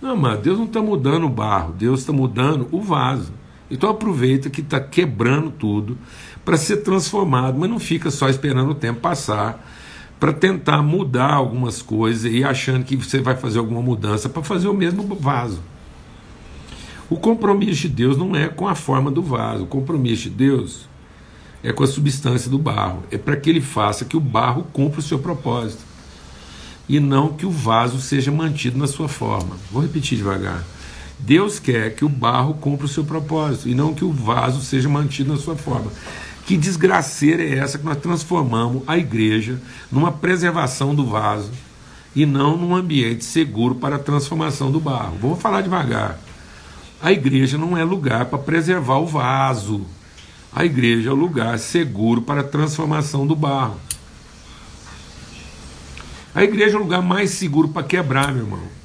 Não, 0.00 0.16
mas 0.16 0.38
Deus 0.40 0.58
não 0.58 0.66
está 0.66 0.80
mudando 0.82 1.24
o 1.24 1.30
barro, 1.30 1.72
Deus 1.72 2.00
está 2.00 2.12
mudando 2.12 2.68
o 2.70 2.80
vaso. 2.80 3.32
Então 3.70 3.88
aproveita 3.88 4.50
que 4.50 4.60
está 4.60 4.78
quebrando 4.80 5.50
tudo 5.50 5.96
para 6.44 6.56
ser 6.56 6.78
transformado, 6.78 7.58
mas 7.58 7.70
não 7.70 7.78
fica 7.78 8.10
só 8.10 8.28
esperando 8.28 8.70
o 8.70 8.74
tempo 8.74 9.00
passar 9.00 9.64
para 10.20 10.32
tentar 10.32 10.82
mudar 10.82 11.32
algumas 11.32 11.82
coisas 11.82 12.32
e 12.32 12.44
achando 12.44 12.84
que 12.84 12.96
você 12.96 13.20
vai 13.20 13.36
fazer 13.36 13.58
alguma 13.58 13.82
mudança 13.82 14.28
para 14.28 14.42
fazer 14.42 14.68
o 14.68 14.74
mesmo 14.74 15.02
vaso. 15.16 15.60
O 17.10 17.16
compromisso 17.16 17.82
de 17.82 17.88
Deus 17.88 18.16
não 18.16 18.34
é 18.34 18.48
com 18.48 18.66
a 18.66 18.74
forma 18.74 19.10
do 19.10 19.22
vaso, 19.22 19.64
o 19.64 19.66
compromisso 19.66 20.24
de 20.24 20.30
Deus 20.30 20.88
é 21.62 21.72
com 21.72 21.82
a 21.82 21.86
substância 21.86 22.50
do 22.50 22.58
barro, 22.58 23.02
é 23.10 23.18
para 23.18 23.36
que 23.36 23.50
ele 23.50 23.60
faça 23.60 24.04
que 24.04 24.16
o 24.16 24.20
barro 24.20 24.66
cumpra 24.72 25.00
o 25.00 25.02
seu 25.02 25.18
propósito 25.18 25.82
e 26.88 27.00
não 27.00 27.32
que 27.32 27.46
o 27.46 27.50
vaso 27.50 28.00
seja 28.00 28.30
mantido 28.30 28.78
na 28.78 28.86
sua 28.86 29.08
forma. 29.08 29.56
Vou 29.70 29.82
repetir 29.82 30.18
devagar. 30.18 30.64
Deus 31.26 31.58
quer 31.58 31.94
que 31.94 32.04
o 32.04 32.08
barro 32.08 32.52
cumpra 32.52 32.84
o 32.84 32.88
seu 32.88 33.02
propósito 33.02 33.66
e 33.66 33.74
não 33.74 33.94
que 33.94 34.04
o 34.04 34.12
vaso 34.12 34.60
seja 34.60 34.90
mantido 34.90 35.32
na 35.32 35.38
sua 35.38 35.56
forma. 35.56 35.90
Que 36.44 36.54
desgraceira 36.54 37.42
é 37.42 37.56
essa 37.56 37.78
que 37.78 37.84
nós 37.84 37.96
transformamos 37.96 38.82
a 38.86 38.98
igreja 38.98 39.58
numa 39.90 40.12
preservação 40.12 40.94
do 40.94 41.06
vaso 41.06 41.50
e 42.14 42.26
não 42.26 42.58
num 42.58 42.76
ambiente 42.76 43.24
seguro 43.24 43.76
para 43.76 43.96
a 43.96 43.98
transformação 43.98 44.70
do 44.70 44.78
barro? 44.78 45.16
Vou 45.16 45.34
falar 45.34 45.62
devagar. 45.62 46.18
A 47.00 47.10
igreja 47.10 47.56
não 47.56 47.74
é 47.74 47.82
lugar 47.82 48.26
para 48.26 48.38
preservar 48.38 48.98
o 48.98 49.06
vaso. 49.06 49.86
A 50.54 50.66
igreja 50.66 51.08
é 51.08 51.12
o 51.12 51.16
lugar 51.16 51.58
seguro 51.58 52.20
para 52.20 52.42
a 52.42 52.44
transformação 52.44 53.26
do 53.26 53.34
barro. 53.34 53.80
A 56.34 56.44
igreja 56.44 56.76
é 56.76 56.78
o 56.78 56.82
lugar 56.82 57.00
mais 57.00 57.30
seguro 57.30 57.68
para 57.68 57.82
quebrar, 57.82 58.30
meu 58.30 58.44
irmão. 58.44 58.83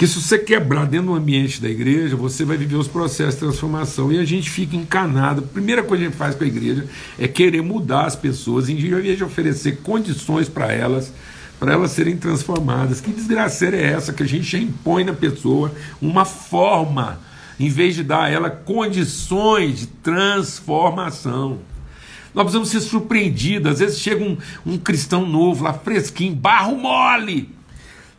Porque 0.00 0.10
se 0.10 0.18
você 0.18 0.38
quebrar 0.38 0.86
dentro 0.86 1.08
do 1.08 1.14
ambiente 1.14 1.60
da 1.60 1.68
igreja, 1.68 2.16
você 2.16 2.42
vai 2.42 2.56
viver 2.56 2.76
os 2.76 2.88
processos 2.88 3.34
de 3.34 3.40
transformação. 3.40 4.10
E 4.10 4.18
a 4.18 4.24
gente 4.24 4.48
fica 4.48 4.74
encanado. 4.74 5.42
A 5.42 5.52
primeira 5.52 5.82
coisa 5.82 6.02
que 6.02 6.06
a 6.06 6.10
gente 6.10 6.18
faz 6.18 6.34
com 6.34 6.42
a 6.42 6.46
igreja 6.46 6.86
é 7.18 7.28
querer 7.28 7.60
mudar 7.60 8.06
as 8.06 8.16
pessoas, 8.16 8.70
em 8.70 8.76
vez 8.76 9.18
de 9.18 9.22
oferecer 9.22 9.80
condições 9.82 10.48
para 10.48 10.72
elas, 10.72 11.12
para 11.58 11.74
elas 11.74 11.90
serem 11.90 12.16
transformadas. 12.16 12.98
Que 12.98 13.12
desgraceira 13.12 13.76
é 13.76 13.92
essa 13.92 14.10
que 14.10 14.22
a 14.22 14.26
gente 14.26 14.56
impõe 14.56 15.04
na 15.04 15.12
pessoa 15.12 15.70
uma 16.00 16.24
forma, 16.24 17.20
em 17.58 17.68
vez 17.68 17.94
de 17.94 18.02
dar 18.02 18.22
a 18.22 18.30
ela 18.30 18.48
condições 18.48 19.80
de 19.80 19.86
transformação? 19.86 21.58
Nós 22.34 22.44
precisamos 22.44 22.70
ser 22.70 22.80
surpreendidos. 22.80 23.72
Às 23.72 23.80
vezes 23.80 23.98
chega 23.98 24.24
um, 24.24 24.38
um 24.64 24.78
cristão 24.78 25.26
novo 25.26 25.62
lá, 25.62 25.74
fresquinho, 25.74 26.34
barro 26.34 26.74
mole. 26.74 27.59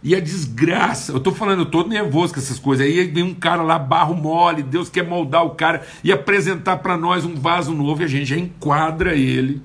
E 0.04 0.16
a 0.16 0.20
desgraça, 0.20 1.12
eu 1.12 1.18
estou 1.18 1.34
falando, 1.34 1.60
eu 1.60 1.66
tô 1.66 1.84
nervoso 1.84 2.34
com 2.34 2.40
essas 2.40 2.58
coisas. 2.58 2.86
Aí 2.86 3.08
vem 3.08 3.24
um 3.24 3.36
cara 3.36 3.62
lá, 3.62 3.78
barro 3.78 4.16
mole, 4.16 4.64
Deus 4.64 4.90
quer 4.90 5.08
moldar 5.08 5.46
o 5.46 5.52
cara 5.52 5.86
e 6.04 6.12
apresentar 6.12 6.78
para 6.78 6.98
nós 6.98 7.24
um 7.24 7.36
vaso 7.36 7.72
novo 7.74 8.02
e 8.02 8.06
a 8.06 8.08
gente 8.08 8.26
já 8.26 8.38
enquadra 8.38 9.16
ele. 9.16 9.62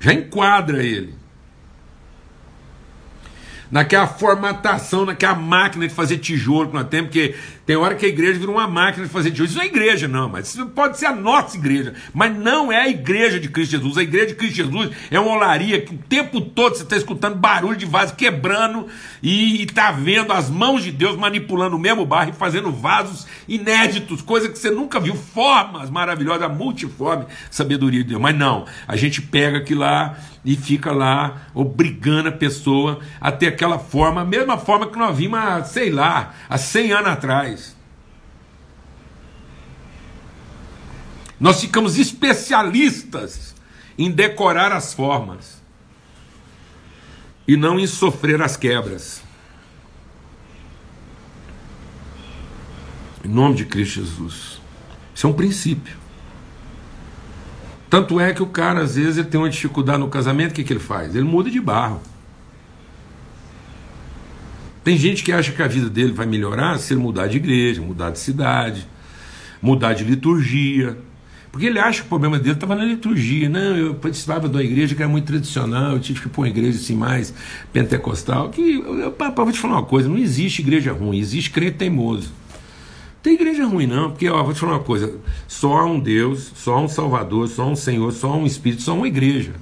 Já 0.00 0.12
enquadra 0.12 0.82
ele. 0.82 1.14
naquela 3.70 4.06
formatação, 4.06 5.04
naquela 5.04 5.34
máquina 5.34 5.86
de 5.86 5.94
fazer 5.94 6.18
tijolo 6.18 6.68
que 6.68 6.74
nós 6.74 6.88
temos, 6.88 7.08
porque 7.08 7.34
tem 7.66 7.74
hora 7.74 7.96
que 7.96 8.06
a 8.06 8.08
igreja 8.08 8.38
vira 8.38 8.50
uma 8.50 8.68
máquina 8.68 9.04
de 9.04 9.12
fazer 9.12 9.32
tijolo. 9.32 9.48
Isso 9.48 9.56
não 9.56 9.64
é 9.64 9.66
igreja, 9.66 10.06
não, 10.06 10.28
mas 10.28 10.48
isso 10.48 10.64
pode 10.66 10.96
ser 10.96 11.06
a 11.06 11.14
nossa 11.14 11.56
igreja, 11.56 11.94
mas 12.14 12.34
não 12.34 12.70
é 12.70 12.82
a 12.82 12.88
igreja 12.88 13.40
de 13.40 13.48
Cristo 13.48 13.72
Jesus. 13.72 13.98
A 13.98 14.04
igreja 14.04 14.28
de 14.28 14.34
Cristo 14.36 14.56
Jesus 14.56 14.90
é 15.10 15.18
uma 15.18 15.32
olaria 15.32 15.80
que 15.80 15.92
o 15.92 15.98
tempo 15.98 16.40
todo 16.40 16.76
você 16.76 16.84
está 16.84 16.96
escutando 16.96 17.34
barulho 17.34 17.76
de 17.76 17.84
vaso 17.84 18.14
quebrando 18.14 18.86
e 19.20 19.64
está 19.64 19.90
vendo 19.90 20.32
as 20.32 20.48
mãos 20.48 20.84
de 20.84 20.92
Deus 20.92 21.16
manipulando 21.16 21.74
o 21.74 21.78
mesmo 21.78 22.06
barro 22.06 22.30
e 22.30 22.32
fazendo 22.32 22.70
vasos 22.70 23.26
inéditos, 23.48 24.22
coisa 24.22 24.48
que 24.48 24.56
você 24.56 24.70
nunca 24.70 25.00
viu, 25.00 25.16
formas 25.16 25.90
maravilhosas, 25.90 26.56
multiforme 26.56 27.26
sabedoria 27.50 28.04
de 28.04 28.10
Deus. 28.10 28.22
Mas 28.22 28.36
não, 28.36 28.64
a 28.86 28.94
gente 28.94 29.20
pega 29.20 29.58
aquilo 29.58 29.80
lá 29.80 30.16
e 30.44 30.54
fica 30.54 30.92
lá 30.92 31.48
obrigando 31.52 32.28
a 32.28 32.32
pessoa 32.32 33.00
a 33.20 33.32
ter 33.32 33.48
aquela 33.48 33.80
forma, 33.80 34.20
a 34.20 34.24
mesma 34.24 34.56
forma 34.56 34.86
que 34.86 34.96
nós 34.96 35.16
vimos, 35.16 35.40
há, 35.40 35.64
sei 35.64 35.90
lá, 35.90 36.32
há 36.48 36.56
100 36.56 36.92
anos 36.92 37.08
atrás. 37.08 37.55
Nós 41.38 41.60
ficamos 41.60 41.98
especialistas 41.98 43.54
em 43.98 44.10
decorar 44.10 44.72
as 44.72 44.94
formas 44.94 45.62
e 47.46 47.56
não 47.56 47.78
em 47.78 47.86
sofrer 47.86 48.40
as 48.42 48.56
quebras. 48.56 49.22
Em 53.24 53.28
nome 53.28 53.56
de 53.56 53.64
Cristo 53.64 54.00
Jesus. 54.00 54.60
Isso 55.14 55.26
é 55.26 55.30
um 55.30 55.32
princípio. 55.32 55.96
Tanto 57.88 58.18
é 58.18 58.32
que 58.32 58.42
o 58.42 58.46
cara, 58.46 58.82
às 58.82 58.96
vezes, 58.96 59.16
ele 59.16 59.28
tem 59.28 59.38
uma 59.38 59.48
dificuldade 59.48 59.98
no 59.98 60.08
casamento, 60.08 60.50
o 60.50 60.54
que, 60.54 60.64
que 60.64 60.72
ele 60.72 60.80
faz? 60.80 61.14
Ele 61.14 61.24
muda 61.24 61.50
de 61.50 61.60
barro. 61.60 62.00
Tem 64.82 64.96
gente 64.96 65.24
que 65.24 65.32
acha 65.32 65.52
que 65.52 65.62
a 65.62 65.66
vida 65.66 65.88
dele 65.88 66.12
vai 66.12 66.26
melhorar 66.26 66.78
se 66.78 66.92
ele 66.92 67.00
mudar 67.00 67.26
de 67.26 67.38
igreja, 67.38 67.80
mudar 67.80 68.10
de 68.10 68.18
cidade, 68.18 68.86
mudar 69.60 69.94
de 69.94 70.04
liturgia. 70.04 70.96
Porque 71.56 71.68
ele 71.68 71.78
acha 71.78 72.00
que 72.00 72.06
o 72.06 72.08
problema 72.10 72.38
dele 72.38 72.52
estava 72.52 72.74
na 72.74 72.84
liturgia. 72.84 73.48
Não, 73.48 73.74
eu 73.74 73.94
participava 73.94 74.46
de 74.46 74.54
uma 74.54 74.62
igreja 74.62 74.94
que 74.94 75.02
era 75.02 75.10
muito 75.10 75.24
tradicional, 75.24 75.92
eu 75.92 75.98
tive 75.98 76.20
que 76.20 76.28
pôr 76.28 76.42
uma 76.42 76.48
igreja 76.50 76.76
assim 76.76 76.94
mais 76.94 77.32
pentecostal. 77.72 78.50
Que, 78.50 78.74
eu, 78.74 79.16
vou 79.34 79.50
te 79.50 79.58
falar 79.58 79.76
uma 79.76 79.82
coisa: 79.82 80.06
não 80.06 80.18
existe 80.18 80.60
igreja 80.60 80.92
ruim, 80.92 81.16
existe 81.16 81.50
crente 81.50 81.78
teimoso. 81.78 82.30
Tem 83.22 83.32
igreja 83.32 83.64
ruim, 83.64 83.86
não, 83.86 84.10
porque, 84.10 84.28
ó, 84.28 84.42
vou 84.42 84.52
te 84.52 84.60
falar 84.60 84.74
uma 84.74 84.84
coisa: 84.84 85.18
só 85.48 85.78
há 85.78 85.86
um 85.86 85.98
Deus, 85.98 86.52
só 86.54 86.74
há 86.74 86.80
um 86.82 86.88
Salvador, 86.88 87.48
só 87.48 87.62
há 87.62 87.66
um 87.68 87.76
Senhor, 87.76 88.12
só 88.12 88.32
há 88.32 88.36
um 88.36 88.44
Espírito, 88.44 88.82
só 88.82 88.90
há 88.90 88.94
uma 88.94 89.08
igreja. 89.08 89.54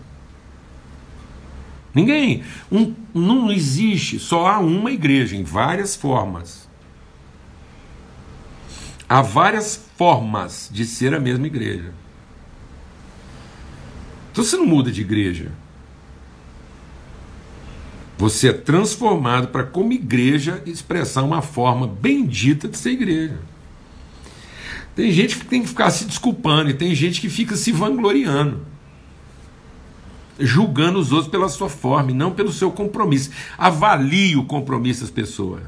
Ninguém. 1.95 2.43
Um, 2.73 2.93
não 3.15 3.53
existe, 3.53 4.19
só 4.19 4.49
há 4.49 4.59
uma 4.59 4.91
igreja, 4.91 5.37
em 5.37 5.45
várias 5.45 5.95
formas. 5.95 6.69
Há 9.09 9.21
várias 9.23 9.81
formas 9.97 10.69
de 10.73 10.85
ser 10.85 11.15
a 11.15 11.21
mesma 11.21 11.47
igreja. 11.47 11.93
Então 14.33 14.43
você 14.43 14.57
não 14.57 14.67
muda 14.67 14.91
de 14.91 15.01
igreja. 15.01 15.53
Você 18.17 18.49
é 18.49 18.53
transformado 18.53 19.49
para, 19.49 19.65
como 19.65 19.93
igreja, 19.93 20.63
expressar 20.67 21.23
uma 21.23 21.43
forma 21.43 21.87
bendita 21.87 22.69
de 22.69 22.77
ser 22.77 22.91
igreja. 22.91 23.39
Tem 24.95 25.11
gente 25.11 25.39
que 25.39 25.45
tem 25.45 25.63
que 25.63 25.69
ficar 25.69 25.91
se 25.91 26.05
desculpando 26.05 26.71
e 26.71 26.75
tem 26.75 26.95
gente 26.95 27.21
que 27.21 27.29
fica 27.29 27.57
se 27.57 27.73
vangloriando, 27.73 28.65
julgando 30.39 31.01
os 31.01 31.11
outros 31.11 31.31
pela 31.31 31.49
sua 31.49 31.69
forma 31.69 32.13
e 32.13 32.15
não 32.15 32.31
pelo 32.31 32.53
seu 32.53 32.71
compromisso. 32.71 33.31
Avalie 33.59 34.37
o 34.37 34.45
compromisso 34.45 35.01
das 35.01 35.11
pessoas. 35.11 35.63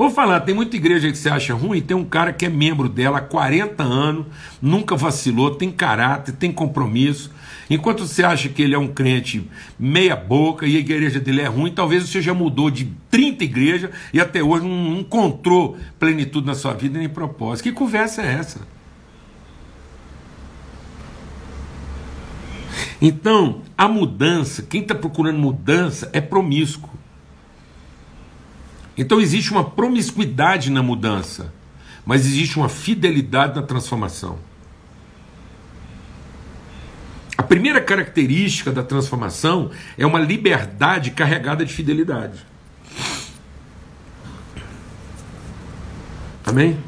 Vou 0.00 0.08
falar, 0.08 0.40
tem 0.40 0.54
muita 0.54 0.76
igreja 0.76 1.10
que 1.10 1.18
você 1.18 1.28
acha 1.28 1.52
ruim, 1.52 1.82
tem 1.82 1.94
um 1.94 2.06
cara 2.06 2.32
que 2.32 2.46
é 2.46 2.48
membro 2.48 2.88
dela 2.88 3.18
há 3.18 3.20
40 3.20 3.82
anos, 3.82 4.24
nunca 4.62 4.96
vacilou, 4.96 5.56
tem 5.56 5.70
caráter, 5.70 6.32
tem 6.32 6.50
compromisso. 6.50 7.30
Enquanto 7.68 8.06
você 8.06 8.24
acha 8.24 8.48
que 8.48 8.62
ele 8.62 8.74
é 8.74 8.78
um 8.78 8.88
crente 8.88 9.46
meia 9.78 10.16
boca 10.16 10.66
e 10.66 10.74
a 10.74 10.80
igreja 10.80 11.20
dele 11.20 11.42
é 11.42 11.48
ruim, 11.48 11.70
talvez 11.70 12.08
você 12.08 12.22
já 12.22 12.32
mudou 12.32 12.70
de 12.70 12.90
30 13.10 13.44
igrejas 13.44 13.90
e 14.10 14.18
até 14.18 14.42
hoje 14.42 14.66
não 14.66 15.00
encontrou 15.00 15.76
plenitude 15.98 16.46
na 16.46 16.54
sua 16.54 16.72
vida 16.72 16.98
nem 16.98 17.06
propósito. 17.06 17.64
Que 17.64 17.72
conversa 17.72 18.22
é 18.22 18.32
essa? 18.36 18.66
Então, 23.02 23.60
a 23.76 23.86
mudança, 23.86 24.62
quem 24.62 24.80
está 24.80 24.94
procurando 24.94 25.38
mudança 25.38 26.08
é 26.14 26.22
promíscuo. 26.22 26.99
Então 29.00 29.18
existe 29.18 29.50
uma 29.50 29.64
promiscuidade 29.64 30.70
na 30.70 30.82
mudança, 30.82 31.54
mas 32.04 32.26
existe 32.26 32.58
uma 32.58 32.68
fidelidade 32.68 33.58
na 33.58 33.62
transformação. 33.62 34.38
A 37.34 37.42
primeira 37.42 37.80
característica 37.80 38.70
da 38.70 38.82
transformação 38.82 39.70
é 39.96 40.04
uma 40.04 40.18
liberdade 40.18 41.12
carregada 41.12 41.64
de 41.64 41.72
fidelidade. 41.72 42.44
Amém? 46.44 46.78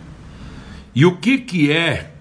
E 0.94 1.07
o 1.07 1.16
que, 1.16 1.38
que 1.38 1.72
é 1.72 2.12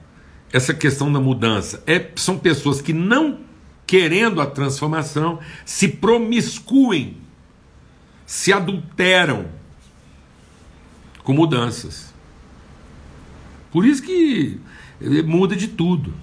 essa 0.54 0.74
questão 0.74 1.12
da 1.12 1.20
mudança? 1.20 1.84
É, 1.86 2.12
são 2.16 2.38
pessoas 2.38 2.82
que 2.82 2.94
não 2.94 3.42
querendo 3.86 4.40
a 4.40 4.46
transformação 4.46 5.40
se 5.66 5.90
promiscuem, 5.90 7.18
se 8.26 8.54
adulteram 8.54 9.60
com 11.24 11.34
mudanças. 11.34 12.14
Por 13.72 13.86
isso 13.86 14.02
que 14.04 14.60
muda 15.26 15.56
de 15.56 15.68
tudo. 15.68 16.14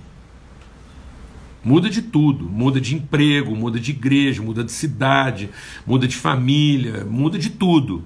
Muda 1.64 1.90
de 1.90 2.00
tudo, 2.00 2.48
muda 2.48 2.80
de 2.80 2.94
emprego, 2.94 3.54
muda 3.54 3.80
de 3.80 3.90
igreja, 3.90 4.40
muda 4.40 4.62
de 4.62 4.72
cidade, 4.72 5.50
muda 5.84 6.06
de 6.06 6.16
família, 6.16 7.04
muda 7.04 7.38
de 7.38 7.50
tudo. 7.50 8.04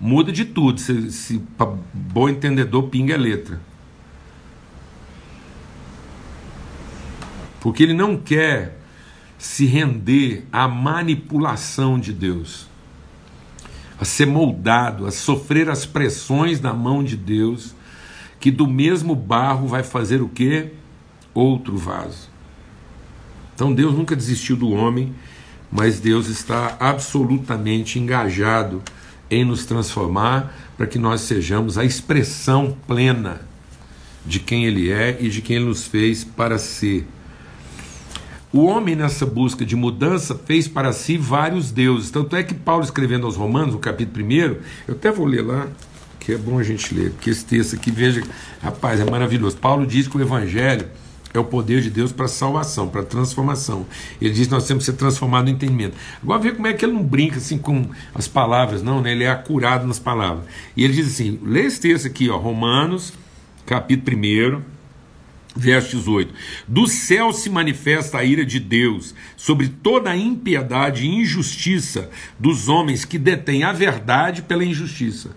Muda 0.00 0.32
de 0.32 0.44
tudo, 0.44 0.80
se, 0.80 1.12
se 1.12 1.38
para 1.56 1.76
bom 1.92 2.28
entendedor 2.28 2.88
pinga 2.88 3.14
a 3.14 3.18
letra. 3.18 3.60
Porque 7.60 7.82
ele 7.82 7.94
não 7.94 8.16
quer 8.16 8.78
se 9.38 9.66
render 9.66 10.46
à 10.52 10.66
manipulação 10.66 11.98
de 11.98 12.12
Deus, 12.12 12.68
a 14.02 14.04
ser 14.04 14.26
moldado, 14.26 15.06
a 15.06 15.12
sofrer 15.12 15.70
as 15.70 15.86
pressões 15.86 16.58
da 16.58 16.72
mão 16.72 17.04
de 17.04 17.16
Deus, 17.16 17.72
que 18.40 18.50
do 18.50 18.66
mesmo 18.66 19.14
barro 19.14 19.68
vai 19.68 19.84
fazer 19.84 20.20
o 20.20 20.28
quê? 20.28 20.72
outro 21.32 21.76
vaso. 21.76 22.28
Então 23.54 23.72
Deus 23.72 23.94
nunca 23.94 24.16
desistiu 24.16 24.56
do 24.56 24.70
homem, 24.70 25.14
mas 25.70 26.00
Deus 26.00 26.26
está 26.26 26.76
absolutamente 26.80 27.96
engajado 27.96 28.82
em 29.30 29.44
nos 29.44 29.64
transformar 29.64 30.52
para 30.76 30.88
que 30.88 30.98
nós 30.98 31.20
sejamos 31.20 31.78
a 31.78 31.84
expressão 31.84 32.76
plena 32.88 33.42
de 34.26 34.40
quem 34.40 34.64
Ele 34.64 34.90
é 34.90 35.16
e 35.20 35.28
de 35.28 35.40
quem 35.40 35.56
Ele 35.56 35.66
nos 35.66 35.86
fez 35.86 36.24
para 36.24 36.58
ser. 36.58 37.06
O 38.52 38.64
homem, 38.66 38.94
nessa 38.94 39.24
busca 39.24 39.64
de 39.64 39.74
mudança, 39.74 40.34
fez 40.34 40.68
para 40.68 40.92
si 40.92 41.16
vários 41.16 41.70
deuses. 41.70 42.10
Tanto 42.10 42.36
é 42.36 42.42
que 42.42 42.52
Paulo, 42.52 42.84
escrevendo 42.84 43.24
aos 43.24 43.34
Romanos, 43.34 43.72
no 43.72 43.80
capítulo 43.80 44.26
1, 44.26 44.30
eu 44.30 44.60
até 44.90 45.10
vou 45.10 45.24
ler 45.24 45.40
lá, 45.40 45.68
que 46.20 46.32
é 46.32 46.36
bom 46.36 46.58
a 46.58 46.62
gente 46.62 46.94
ler, 46.94 47.12
porque 47.12 47.30
esse 47.30 47.46
texto 47.46 47.74
aqui, 47.74 47.90
veja, 47.90 48.22
rapaz, 48.60 49.00
é 49.00 49.10
maravilhoso. 49.10 49.56
Paulo 49.56 49.86
diz 49.86 50.06
que 50.06 50.18
o 50.18 50.20
Evangelho 50.20 50.86
é 51.32 51.38
o 51.38 51.44
poder 51.44 51.80
de 51.80 51.88
Deus 51.88 52.12
para 52.12 52.28
salvação, 52.28 52.88
para 52.88 53.02
transformação. 53.02 53.86
Ele 54.20 54.34
diz 54.34 54.48
que 54.48 54.52
nós 54.52 54.66
temos 54.66 54.84
que 54.84 54.90
ser 54.90 54.98
transformados 54.98 55.50
no 55.50 55.56
entendimento. 55.56 55.96
Agora 56.22 56.38
vê 56.38 56.52
como 56.52 56.66
é 56.66 56.74
que 56.74 56.84
ele 56.84 56.92
não 56.92 57.02
brinca 57.02 57.38
assim 57.38 57.56
com 57.56 57.86
as 58.14 58.28
palavras, 58.28 58.82
não, 58.82 59.00
né? 59.00 59.12
Ele 59.12 59.24
é 59.24 59.30
acurado 59.30 59.86
nas 59.86 59.98
palavras. 59.98 60.44
E 60.76 60.84
ele 60.84 60.92
diz 60.92 61.06
assim: 61.06 61.40
lê 61.42 61.62
esse 61.62 61.80
texto 61.80 62.06
aqui, 62.06 62.28
ó, 62.28 62.36
Romanos, 62.36 63.14
capítulo 63.64 64.18
1, 64.18 64.71
verso 65.54 65.96
18: 65.96 66.32
Do 66.66 66.86
céu 66.86 67.32
se 67.32 67.50
manifesta 67.50 68.18
a 68.18 68.24
ira 68.24 68.44
de 68.44 68.58
Deus 68.58 69.14
sobre 69.36 69.68
toda 69.68 70.10
a 70.10 70.16
impiedade 70.16 71.04
e 71.04 71.14
injustiça 71.14 72.10
dos 72.38 72.68
homens 72.68 73.04
que 73.04 73.18
detêm 73.18 73.64
a 73.64 73.72
verdade 73.72 74.42
pela 74.42 74.64
injustiça. 74.64 75.36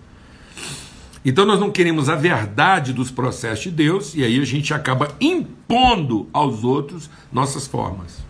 Então 1.24 1.44
nós 1.44 1.58
não 1.58 1.72
queremos 1.72 2.08
a 2.08 2.14
verdade 2.14 2.92
dos 2.92 3.10
processos 3.10 3.64
de 3.64 3.70
Deus 3.72 4.14
e 4.14 4.22
aí 4.22 4.40
a 4.40 4.44
gente 4.44 4.72
acaba 4.72 5.14
impondo 5.20 6.28
aos 6.32 6.62
outros 6.62 7.10
nossas 7.32 7.66
formas. 7.66 8.24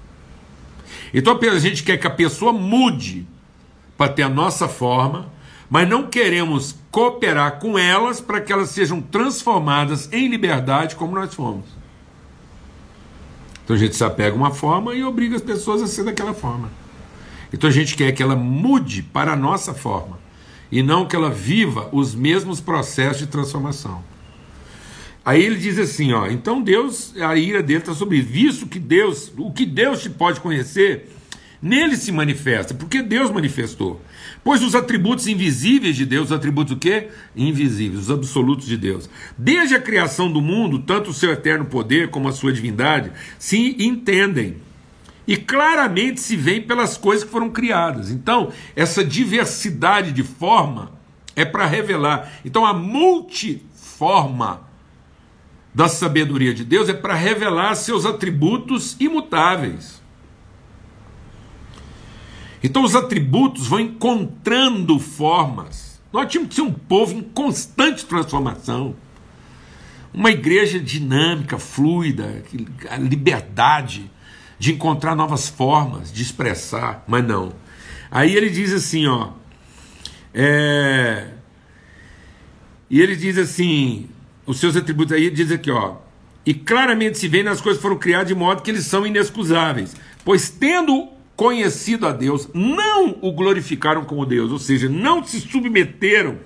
Então 1.13 1.39
a 1.39 1.59
gente 1.59 1.83
quer 1.83 1.99
que 1.99 2.07
a 2.07 2.11
pessoa 2.11 2.53
mude 2.53 3.27
para 3.97 4.13
ter 4.13 4.23
a 4.23 4.29
nossa 4.29 4.67
forma, 4.67 5.31
mas 5.69 5.89
não 5.89 6.07
queremos 6.07 6.77
cooperar 6.91 7.59
com 7.59 7.79
elas 7.79 8.21
para 8.21 8.41
que 8.41 8.53
elas 8.53 8.71
sejam 8.71 9.01
transformadas 9.01 10.09
em 10.13 10.29
liberdade 10.29 10.97
como 10.97 11.15
nós 11.15 11.35
fomos. 11.35 11.65
Então 13.65 13.75
a 13.75 13.79
gente 13.79 13.97
se 13.97 14.05
apega 14.05 14.33
a 14.35 14.39
uma 14.39 14.53
forma 14.53 14.95
e 14.95 15.03
obriga 15.03 15.37
as 15.37 15.43
pessoas 15.43 15.83
a 15.83 15.87
ser 15.87 16.05
daquela 16.05 16.33
forma. 16.33 16.71
Então 17.53 17.69
a 17.69 17.73
gente 17.73 17.97
quer 17.97 18.13
que 18.13 18.23
ela 18.23 18.37
mude 18.37 19.03
para 19.03 19.33
a 19.33 19.37
nossa 19.37 19.75
forma 19.75 20.19
e 20.71 20.83
não 20.83 21.07
que 21.07 21.17
ela 21.17 21.31
viva 21.31 21.89
os 21.93 22.15
mesmos 22.15 22.61
processos 22.61 23.19
de 23.19 23.27
transformação. 23.27 24.03
Aí 25.25 25.43
ele 25.43 25.57
diz 25.57 25.77
assim, 25.77 26.13
ó, 26.13 26.29
então 26.29 26.63
Deus, 26.63 27.13
a 27.17 27.37
ira 27.37 27.61
dele 27.61 27.81
está 27.81 27.93
sobre 27.93 28.19
isso. 28.19 28.29
Visto 28.29 28.67
que 28.67 28.79
Deus, 28.79 29.33
o 29.37 29.51
que 29.51 29.67
Deus 29.67 30.01
te 30.01 30.09
pode 30.09 30.39
conhecer, 30.39 31.16
nele 31.61 31.97
se 31.97 32.13
manifesta, 32.13 32.75
porque 32.75 33.03
Deus 33.03 33.31
manifestou. 33.31 34.01
Pois 34.45 34.63
os 34.63 34.75
atributos 34.75 35.27
invisíveis 35.27 35.97
de 35.97 36.07
Deus, 36.07 36.27
os 36.27 36.33
atributos 36.33 36.75
o 36.75 36.79
quê? 36.79 37.09
Invisíveis, 37.35 38.03
os 38.03 38.11
absolutos 38.11 38.67
de 38.67 38.77
Deus. 38.77 39.09
Desde 39.37 39.75
a 39.75 39.81
criação 39.81 40.31
do 40.31 40.41
mundo, 40.41 40.79
tanto 40.81 41.11
o 41.11 41.15
seu 41.15 41.33
eterno 41.33 41.65
poder 41.65 42.11
como 42.11 42.29
a 42.29 42.33
sua 42.33 42.53
divindade 42.53 43.11
se 43.39 43.77
entendem. 43.79 44.57
E 45.27 45.37
claramente 45.37 46.21
se 46.21 46.37
vêem 46.37 46.63
pelas 46.63 46.97
coisas 46.97 47.25
que 47.25 47.31
foram 47.31 47.51
criadas. 47.51 48.11
Então, 48.11 48.53
essa 48.77 49.05
diversidade 49.05 50.13
de 50.13 50.23
forma 50.23 50.93
é 51.35 51.45
para 51.45 51.67
revelar. 51.67 52.33
Então, 52.45 52.65
a 52.65 52.73
multiforma 52.73 54.61
da 55.75 55.89
sabedoria 55.89 56.55
de 56.55 56.65
Deus 56.65 56.89
é 56.89 56.95
para 56.95 57.15
revelar 57.15 57.75
seus 57.75 58.07
atributos 58.07 58.97
imutáveis. 58.99 60.01
Então 62.63 62.83
os 62.83 62.95
atributos 62.95 63.67
vão 63.67 63.81
encontrando 63.81 64.99
formas. 64.99 66.01
Nós 66.13 66.31
tínhamos 66.31 66.51
que 66.51 66.55
ser 66.57 66.63
um 66.63 66.73
povo 66.73 67.15
em 67.15 67.23
constante 67.23 68.05
transformação. 68.05 68.95
Uma 70.13 70.31
igreja 70.31 70.81
dinâmica, 70.81 71.59
fluida, 71.59 72.43
a 72.91 72.97
liberdade 72.97 74.11
de 74.59 74.73
encontrar 74.73 75.15
novas 75.15 75.49
formas 75.49 76.13
de 76.13 76.23
expressar, 76.23 77.05
mas 77.07 77.25
não. 77.25 77.53
Aí 78.11 78.35
ele 78.35 78.49
diz 78.49 78.73
assim, 78.73 79.07
ó. 79.07 79.31
É, 80.33 81.29
e 82.89 83.01
ele 83.01 83.17
diz 83.17 83.37
assim: 83.37 84.09
os 84.47 84.59
seus 84.59 84.77
atributos 84.77 85.13
aí, 85.13 85.31
diz 85.31 85.51
aqui, 85.51 85.71
ó. 85.71 85.97
E 86.45 86.55
claramente 86.55 87.19
se 87.19 87.27
vê 87.27 87.43
nas 87.43 87.61
coisas 87.61 87.79
que 87.79 87.83
foram 87.83 87.99
criadas 87.99 88.29
de 88.29 88.35
modo 88.35 88.63
que 88.63 88.71
eles 88.71 88.87
são 88.87 89.07
inexcusáveis. 89.07 89.97
Pois 90.25 90.49
tendo 90.49 91.09
conhecido 91.37 92.07
a 92.07 92.13
Deus, 92.13 92.49
não 92.55 93.19
o 93.21 93.31
glorificaram 93.31 94.05
como 94.05 94.25
Deus, 94.25 94.51
ou 94.51 94.59
seja, 94.59 94.89
não 94.89 95.23
se 95.23 95.39
submeteram 95.39 96.39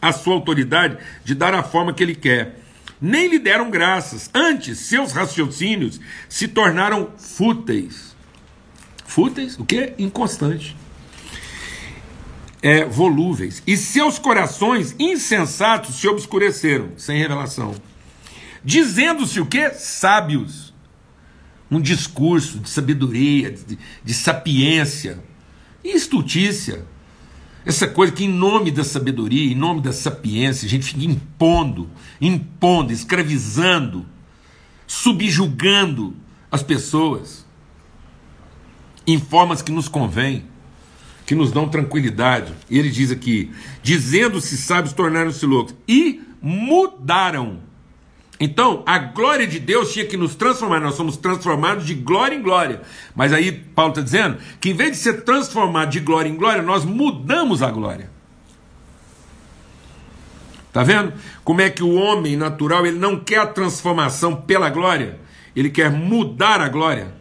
à 0.00 0.10
sua 0.10 0.34
autoridade 0.34 0.96
de 1.22 1.34
dar 1.34 1.54
a 1.54 1.62
forma 1.62 1.92
que 1.92 2.02
ele 2.02 2.14
quer. 2.14 2.58
Nem 3.00 3.28
lhe 3.28 3.38
deram 3.38 3.70
graças. 3.70 4.30
Antes, 4.34 4.78
seus 4.80 5.12
raciocínios 5.12 6.00
se 6.28 6.48
tornaram 6.48 7.10
fúteis. 7.16 8.16
Fúteis? 9.04 9.56
O 9.58 9.64
que? 9.64 9.92
Inconstante. 9.98 10.76
É, 12.60 12.84
volúveis. 12.84 13.62
E 13.66 13.76
seus 13.76 14.18
corações 14.18 14.96
insensatos 14.98 15.96
se 15.96 16.08
obscureceram, 16.08 16.90
sem 16.96 17.18
revelação. 17.18 17.74
Dizendo-se 18.64 19.40
o 19.40 19.46
que? 19.46 19.70
Sábios. 19.70 20.67
Um 21.70 21.80
discurso 21.80 22.58
de 22.58 22.68
sabedoria, 22.68 23.50
de, 23.50 23.78
de 24.04 24.14
sapiência 24.14 25.22
e 25.84 25.94
estultícia. 25.96 26.84
Essa 27.64 27.86
coisa 27.86 28.12
que, 28.12 28.24
em 28.24 28.32
nome 28.32 28.70
da 28.70 28.84
sabedoria, 28.84 29.52
em 29.52 29.54
nome 29.54 29.82
da 29.82 29.92
sapiência, 29.92 30.66
a 30.66 30.68
gente 30.68 30.86
fica 30.86 31.04
impondo, 31.04 31.90
impondo, 32.20 32.92
escravizando, 32.92 34.06
subjugando 34.86 36.16
as 36.50 36.62
pessoas 36.62 37.46
em 39.06 39.18
formas 39.18 39.60
que 39.60 39.70
nos 39.70 39.88
convêm 39.88 40.44
que 41.28 41.34
nos 41.34 41.52
dão 41.52 41.68
tranquilidade. 41.68 42.54
E 42.70 42.78
ele 42.78 42.88
diz 42.88 43.10
aqui: 43.10 43.50
dizendo-se 43.82 44.56
sábios, 44.56 44.94
tornaram-se 44.94 45.44
loucos. 45.44 45.74
E 45.86 46.22
mudaram. 46.40 47.67
Então, 48.40 48.84
a 48.86 48.98
glória 48.98 49.46
de 49.46 49.58
Deus 49.58 49.92
tinha 49.92 50.06
que 50.06 50.16
nos 50.16 50.36
transformar. 50.36 50.80
Nós 50.80 50.94
somos 50.94 51.16
transformados 51.16 51.84
de 51.84 51.94
glória 51.94 52.36
em 52.36 52.42
glória. 52.42 52.82
Mas 53.14 53.32
aí, 53.32 53.50
Paulo 53.50 53.90
está 53.90 54.02
dizendo 54.02 54.38
que, 54.60 54.70
em 54.70 54.74
vez 54.74 54.92
de 54.92 54.96
ser 54.98 55.24
transformado 55.24 55.90
de 55.90 56.00
glória 56.00 56.28
em 56.28 56.36
glória, 56.36 56.62
nós 56.62 56.84
mudamos 56.84 57.62
a 57.62 57.70
glória. 57.70 58.10
Está 60.68 60.84
vendo? 60.84 61.12
Como 61.42 61.60
é 61.60 61.68
que 61.68 61.82
o 61.82 61.94
homem 61.94 62.36
natural 62.36 62.86
ele 62.86 62.98
não 62.98 63.18
quer 63.18 63.40
a 63.40 63.46
transformação 63.46 64.36
pela 64.36 64.70
glória, 64.70 65.18
ele 65.56 65.70
quer 65.70 65.90
mudar 65.90 66.60
a 66.60 66.68
glória. 66.68 67.12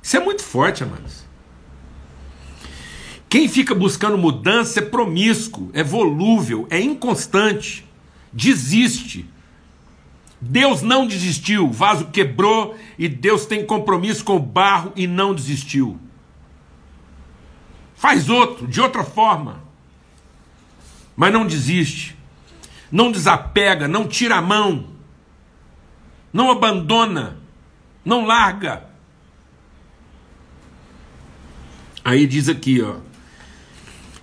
Isso 0.00 0.16
é 0.16 0.20
muito 0.20 0.44
forte, 0.44 0.84
amados. 0.84 1.24
Quem 3.28 3.48
fica 3.48 3.74
buscando 3.74 4.18
mudança 4.18 4.78
é 4.78 4.82
promíscuo, 4.82 5.70
é 5.72 5.82
volúvel, 5.82 6.66
é 6.70 6.78
inconstante, 6.78 7.84
desiste. 8.32 9.31
Deus 10.44 10.82
não 10.82 11.06
desistiu, 11.06 11.68
o 11.68 11.72
vaso 11.72 12.06
quebrou 12.06 12.76
e 12.98 13.08
Deus 13.08 13.46
tem 13.46 13.64
compromisso 13.64 14.24
com 14.24 14.34
o 14.34 14.40
barro 14.40 14.92
e 14.96 15.06
não 15.06 15.32
desistiu. 15.32 16.00
Faz 17.94 18.28
outro, 18.28 18.66
de 18.66 18.80
outra 18.80 19.04
forma. 19.04 19.62
Mas 21.14 21.32
não 21.32 21.46
desiste. 21.46 22.16
Não 22.90 23.12
desapega, 23.12 23.86
não 23.86 24.08
tira 24.08 24.38
a 24.38 24.42
mão. 24.42 24.88
Não 26.32 26.50
abandona, 26.50 27.38
não 28.04 28.26
larga. 28.26 28.84
Aí 32.04 32.26
diz 32.26 32.48
aqui, 32.48 32.82
ó 32.82 33.11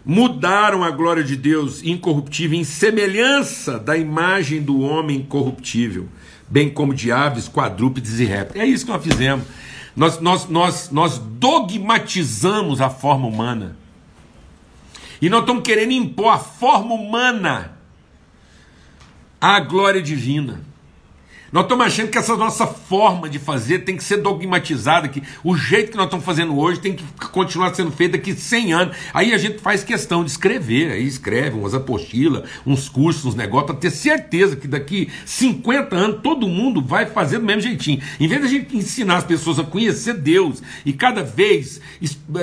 mudaram 0.05 0.83
a 0.83 0.91
glória 0.91 1.23
de 1.23 1.35
Deus 1.35 1.83
incorruptível 1.83 2.57
em 2.57 2.63
semelhança 2.63 3.77
da 3.77 3.97
imagem 3.97 4.62
do 4.62 4.79
homem 4.81 5.21
corruptível, 5.21 6.07
bem 6.47 6.69
como 6.69 6.93
de 6.93 7.12
aves, 7.12 7.47
quadrúpedes 7.47 8.19
e 8.19 8.25
répteis. 8.25 8.63
É 8.63 8.67
isso 8.67 8.85
que 8.85 8.91
nós 8.91 9.03
fizemos. 9.03 9.45
Nós, 9.95 10.19
nós, 10.19 10.47
nós, 10.47 10.89
nós 10.91 11.17
dogmatizamos 11.17 12.79
a 12.81 12.89
forma 12.89 13.27
humana. 13.27 13.75
E 15.21 15.29
nós 15.29 15.41
estamos 15.41 15.63
querendo 15.63 15.91
impor 15.91 16.33
a 16.33 16.38
forma 16.38 16.93
humana 16.95 17.77
à 19.41 19.59
glória 19.59 20.01
divina. 20.01 20.62
Nós 21.51 21.63
estamos 21.63 21.85
achando 21.85 22.09
que 22.09 22.17
essa 22.17 22.38
nossa 22.38 22.67
forma 22.67 23.27
de 23.27 23.39
fazer 23.39 23.79
tem 23.79 23.97
que 23.97 24.03
ser 24.03 24.17
dogmatizada, 24.17 25.07
que 25.07 25.23
o 25.43 25.57
jeito 25.57 25.91
que 25.91 25.97
nós 25.97 26.05
estamos 26.05 26.25
fazendo 26.25 26.57
hoje 26.57 26.79
tem 26.79 26.93
que 26.93 27.03
continuar 27.31 27.73
sendo 27.73 27.91
feito 27.91 28.12
daqui 28.12 28.33
100 28.33 28.73
anos. 28.73 28.97
Aí 29.13 29.33
a 29.33 29.38
gente 29.38 29.59
faz 29.59 29.83
questão 29.83 30.23
de 30.23 30.29
escrever, 30.29 30.91
aí 30.91 31.05
escreve 31.05 31.57
umas 31.57 31.73
apostilas, 31.73 32.47
uns 32.65 32.88
cursos, 32.88 33.25
uns 33.25 33.35
negócios, 33.35 33.71
para 33.71 33.79
ter 33.79 33.91
certeza 33.91 34.55
que 34.55 34.67
daqui 34.67 35.09
50 35.25 35.95
anos 35.95 36.21
todo 36.21 36.47
mundo 36.47 36.81
vai 36.81 37.07
fazer 37.07 37.39
do 37.39 37.45
mesmo 37.45 37.62
jeitinho. 37.62 38.01
Em 38.19 38.27
vez 38.27 38.41
de 38.41 38.47
a 38.47 38.49
gente 38.49 38.77
ensinar 38.77 39.17
as 39.17 39.23
pessoas 39.23 39.59
a 39.59 39.63
conhecer 39.63 40.13
Deus 40.13 40.62
e 40.85 40.93
cada 40.93 41.23
vez 41.23 41.81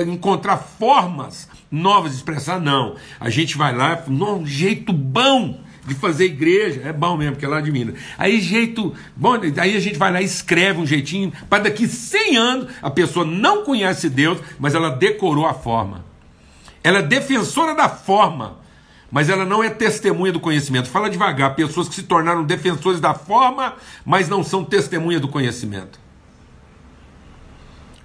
encontrar 0.05 0.57
formas 0.57 1.47
novas 1.71 2.11
de 2.11 2.17
expressar, 2.17 2.59
não. 2.59 2.95
A 3.19 3.29
gente 3.29 3.57
vai 3.57 3.75
lá, 3.75 4.03
num 4.07 4.45
jeito 4.45 4.91
bom 4.91 5.59
de 5.87 5.95
fazer 5.95 6.25
igreja, 6.25 6.81
é 6.83 6.91
bom 6.91 7.15
mesmo, 7.15 7.33
porque 7.33 7.45
é 7.45 7.47
lá. 7.47 7.63
Aí 8.17 8.41
jeito, 8.41 8.93
bom, 9.15 9.35
aí 9.57 9.75
a 9.75 9.79
gente 9.79 9.97
vai 9.97 10.11
lá 10.11 10.21
e 10.21 10.25
escreve 10.25 10.81
um 10.81 10.85
jeitinho, 10.85 11.31
para 11.49 11.63
daqui 11.63 11.87
100 11.87 12.35
anos 12.35 12.67
a 12.81 12.91
pessoa 12.91 13.25
não 13.25 13.63
conhece 13.63 14.09
Deus, 14.09 14.37
mas 14.59 14.75
ela 14.75 14.89
decorou 14.89 15.47
a 15.47 15.53
forma. 15.53 16.05
Ela 16.83 16.99
é 16.99 17.01
defensora 17.01 17.73
da 17.73 17.87
forma, 17.87 18.59
mas 19.09 19.29
ela 19.29 19.45
não 19.45 19.63
é 19.63 19.69
testemunha 19.69 20.33
do 20.33 20.41
conhecimento. 20.41 20.89
Fala 20.89 21.09
devagar, 21.09 21.55
pessoas 21.55 21.87
que 21.87 21.95
se 21.95 22.03
tornaram 22.03 22.43
defensores 22.43 22.99
da 22.99 23.13
forma, 23.13 23.75
mas 24.05 24.27
não 24.27 24.43
são 24.43 24.65
testemunha 24.65 25.21
do 25.21 25.29
conhecimento. 25.29 25.97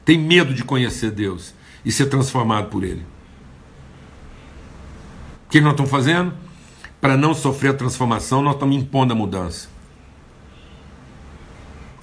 Tem 0.05 0.17
medo 0.17 0.55
de 0.55 0.63
conhecer 0.63 1.11
Deus 1.11 1.53
e 1.85 1.91
ser 1.91 2.07
transformado 2.07 2.69
por 2.69 2.85
Ele. 2.85 3.05
O 5.47 5.51
que 5.51 5.61
nós 5.61 5.73
estamos 5.73 5.91
fazendo? 5.91 6.42
Para 7.03 7.17
não 7.17 7.35
sofrer 7.35 7.71
a 7.71 7.75
transformação, 7.75 8.41
nós 8.41 8.55
estamos 8.55 8.77
impondo 8.77 9.13
a 9.13 9.17
mudança. 9.17 9.69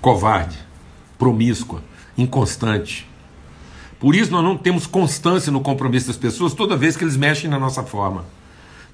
Covarde, 0.01 0.57
promíscua, 1.17 1.81
inconstante. 2.17 3.07
Por 3.97 4.13
isso 4.13 4.29
nós 4.29 4.43
não 4.43 4.57
temos 4.57 4.85
constância 4.85 5.53
no 5.53 5.61
compromisso 5.61 6.07
das 6.07 6.17
pessoas 6.17 6.53
toda 6.53 6.75
vez 6.75 6.97
que 6.97 7.05
eles 7.05 7.15
mexem 7.15 7.49
na 7.49 7.57
nossa 7.57 7.81
forma. 7.81 8.25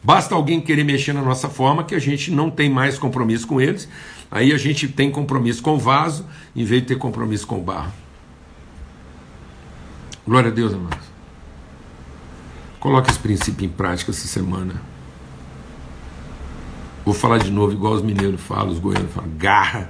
Basta 0.03 0.35
alguém 0.35 0.61
querer 0.61 0.83
mexer 0.83 1.11
na 1.11 1.23
nossa 1.23 1.49
forma 1.49 1.83
que 1.83 1.95
a 1.95 1.99
gente 1.99 2.29
não 2.29 2.51
tem 2.51 2.69
mais 2.69 2.99
compromisso 2.99 3.47
com 3.47 3.59
eles. 3.59 3.89
Aí 4.29 4.53
a 4.53 4.57
gente 4.59 4.87
tem 4.87 5.09
compromisso 5.09 5.63
com 5.63 5.73
o 5.73 5.79
vaso 5.79 6.27
em 6.55 6.63
vez 6.63 6.83
de 6.83 6.89
ter 6.89 6.99
compromisso 6.99 7.47
com 7.47 7.57
o 7.57 7.63
barro. 7.63 7.91
Glória 10.23 10.51
a 10.51 10.53
Deus, 10.53 10.71
amados. 10.71 11.07
Coloque 12.79 13.09
esse 13.09 13.17
princípio 13.17 13.65
em 13.65 13.69
prática 13.69 14.11
essa 14.11 14.27
semana. 14.27 14.94
Vou 17.05 17.13
falar 17.13 17.37
de 17.37 17.51
novo, 17.51 17.71
igual 17.71 17.93
os 17.93 18.01
mineiros 18.01 18.41
falam, 18.41 18.69
os 18.69 18.79
goianos 18.79 19.11
falam, 19.13 19.29
garra. 19.37 19.89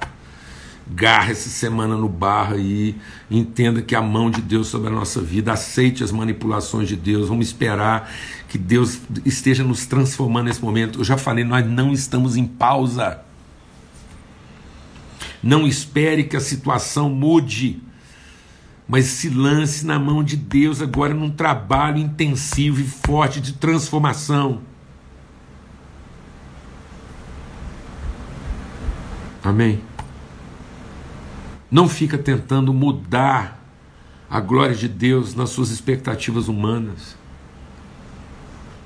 garra 0.85 1.31
essa 1.31 1.49
semana 1.49 1.95
no 1.95 2.09
barro 2.09 2.59
e 2.59 2.93
entenda 3.31 3.81
que 3.81 3.95
a 3.95 4.01
mão 4.01 4.29
de 4.29 4.41
Deus 4.41 4.67
sobre 4.67 4.89
a 4.89 4.91
nossa 4.91 5.21
vida, 5.21 5.53
aceite 5.53 6.03
as 6.03 6.11
manipulações 6.11 6.89
de 6.89 6.97
Deus, 6.97 7.29
vamos 7.29 7.47
esperar 7.47 8.11
que 8.49 8.57
Deus 8.57 8.99
esteja 9.23 9.63
nos 9.63 9.85
transformando 9.85 10.47
nesse 10.47 10.61
momento. 10.61 10.99
Eu 10.99 11.05
já 11.05 11.17
falei, 11.17 11.45
nós 11.45 11.65
não 11.65 11.93
estamos 11.93 12.35
em 12.35 12.45
pausa. 12.45 13.21
Não 15.41 15.65
espere 15.65 16.25
que 16.25 16.35
a 16.35 16.41
situação 16.41 17.09
mude, 17.09 17.81
mas 18.87 19.05
se 19.05 19.29
lance 19.29 19.85
na 19.85 19.97
mão 19.97 20.21
de 20.21 20.35
Deus 20.35 20.81
agora 20.81 21.13
num 21.13 21.29
trabalho 21.29 21.97
intensivo 21.97 22.81
e 22.81 22.83
forte 22.83 23.39
de 23.39 23.53
transformação. 23.53 24.61
Amém. 29.45 29.79
Não 31.69 31.87
fica 31.87 32.17
tentando 32.17 32.73
mudar 32.73 33.63
a 34.27 34.39
glória 34.39 34.75
de 34.75 34.87
Deus 34.87 35.35
nas 35.35 35.51
suas 35.51 35.69
expectativas 35.69 36.47
humanas, 36.47 37.15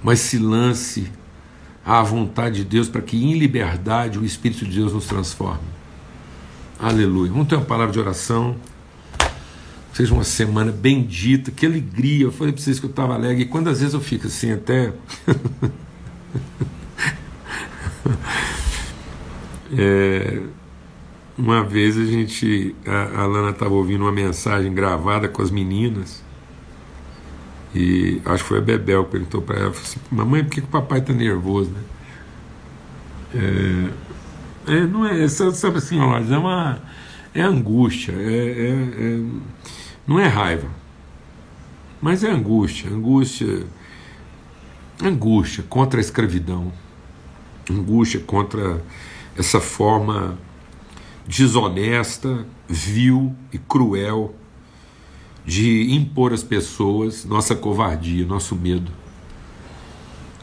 mas 0.03 0.20
se 0.20 0.38
lance 0.38 1.10
à 1.86 2.03
vontade 2.03 2.57
de 2.57 2.66
Deus 2.66 2.89
para 2.89 3.01
que 3.01 3.16
em 3.16 3.39
liberdade 3.39 4.20
o 4.20 4.26
Espírito 4.26 4.66
de 4.66 4.76
Deus 4.76 4.91
nos 4.91 5.05
transforme. 5.05 5.64
Aleluia. 6.78 7.32
Vamos 7.32 7.47
ter 7.47 7.55
uma 7.55 7.64
palavra 7.64 7.93
de 7.93 7.99
oração. 7.99 8.57
Seja 9.93 10.14
uma 10.14 10.26
semana 10.26 10.74
bendita, 10.74 11.51
que 11.51 11.66
alegria. 11.66 12.26
Eu 12.26 12.34
falei 12.34 12.51
para 12.51 12.62
vocês 12.62 12.80
que 12.80 12.86
eu 12.86 12.89
estava 12.89 13.14
alegre. 13.14 13.43
E 13.43 13.45
quantas 13.45 13.80
vezes 13.80 13.93
eu 13.93 14.01
fico 14.01 14.28
assim 14.28 14.51
até. 14.51 14.91
é, 19.78 20.41
uma 21.38 21.63
vez 21.63 21.97
a 21.97 22.05
gente. 22.05 22.76
A, 22.86 23.22
a 23.22 23.26
Lana 23.26 23.51
estava 23.51 23.74
ouvindo 23.74 24.01
uma 24.01 24.11
mensagem 24.11 24.74
gravada 24.74 25.28
com 25.28 25.41
as 25.41 25.51
meninas. 25.51 26.24
E 27.74 28.22
acho 28.26 28.43
que 28.43 28.49
foi 28.49 28.57
a 28.57 28.61
Bebel 28.61 29.05
que 29.05 29.11
perguntou 29.11 29.41
para 29.41 29.59
ela: 29.59 29.70
assim, 29.70 29.99
Mamãe, 30.11 30.43
por 30.43 30.49
que, 30.51 30.61
que 30.61 30.67
o 30.67 30.70
papai 30.70 30.99
está 30.99 31.13
nervoso? 31.13 31.72
Né? 31.72 31.82
É, 33.36 34.09
é, 34.74 34.82
não 34.86 35.05
é, 35.05 35.28
sabe 35.28 35.78
assim, 35.78 35.99
é 35.99 36.38
uma 36.38 36.82
é 37.34 37.41
angústia, 37.41 38.11
é, 38.11 38.15
é, 38.17 38.70
é, 38.70 39.20
não 40.05 40.20
é 40.20 40.28
raiva, 40.28 40.67
mas 42.01 42.24
é 42.24 42.32
angústia, 42.32 42.89
angústia, 42.89 43.65
angústia 45.03 45.63
contra 45.70 45.99
a 45.99 46.01
escravidão, 46.01 46.72
angústia 47.70 48.20
contra 48.20 48.82
essa 49.39 49.61
forma 49.61 50.37
desonesta, 51.25 52.45
vil 52.67 53.33
e 53.53 53.57
cruel 53.57 54.35
de 55.45 55.93
impor 55.93 56.33
às 56.33 56.43
pessoas 56.43 57.23
nossa 57.23 57.55
covardia, 57.55 58.25
nosso 58.25 58.53
medo, 58.53 58.91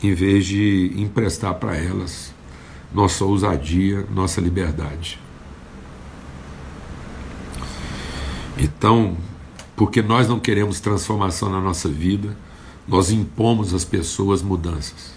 em 0.02 0.14
vez 0.14 0.46
de 0.46 0.92
emprestar 0.96 1.54
para 1.56 1.76
elas 1.76 2.34
nossa 2.92 3.22
ousadia, 3.24 4.06
nossa 4.10 4.40
liberdade. 4.40 5.20
Então, 8.56 9.18
porque 9.76 10.00
nós 10.00 10.26
não 10.26 10.40
queremos 10.40 10.80
transformação 10.80 11.50
na 11.50 11.60
nossa 11.60 11.90
vida, 11.90 12.34
nós 12.88 13.10
impomos 13.10 13.74
às 13.74 13.84
pessoas 13.84 14.40
mudanças. 14.40 15.15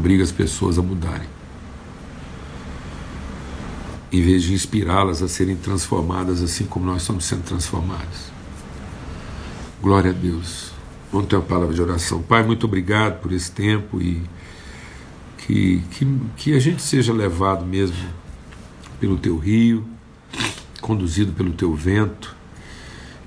Obriga 0.00 0.24
as 0.24 0.32
pessoas 0.32 0.78
a 0.78 0.82
mudarem. 0.82 1.28
Em 4.10 4.22
vez 4.22 4.44
de 4.44 4.54
inspirá-las 4.54 5.22
a 5.22 5.28
serem 5.28 5.56
transformadas 5.56 6.40
assim 6.42 6.64
como 6.64 6.86
nós 6.86 7.02
estamos 7.02 7.26
sendo 7.26 7.42
transformados. 7.42 8.32
Glória 9.82 10.10
a 10.10 10.14
Deus. 10.14 10.70
Vamos 11.12 11.28
ter 11.28 11.36
uma 11.36 11.44
palavra 11.44 11.74
de 11.74 11.82
oração. 11.82 12.22
Pai, 12.22 12.42
muito 12.42 12.64
obrigado 12.64 13.20
por 13.20 13.30
esse 13.30 13.52
tempo 13.52 14.00
e 14.00 14.22
que, 15.36 15.82
que, 15.90 16.20
que 16.34 16.54
a 16.54 16.58
gente 16.58 16.80
seja 16.80 17.12
levado 17.12 17.66
mesmo 17.66 18.08
pelo 18.98 19.18
teu 19.18 19.36
rio, 19.36 19.86
conduzido 20.80 21.32
pelo 21.32 21.52
teu 21.52 21.74
vento 21.74 22.34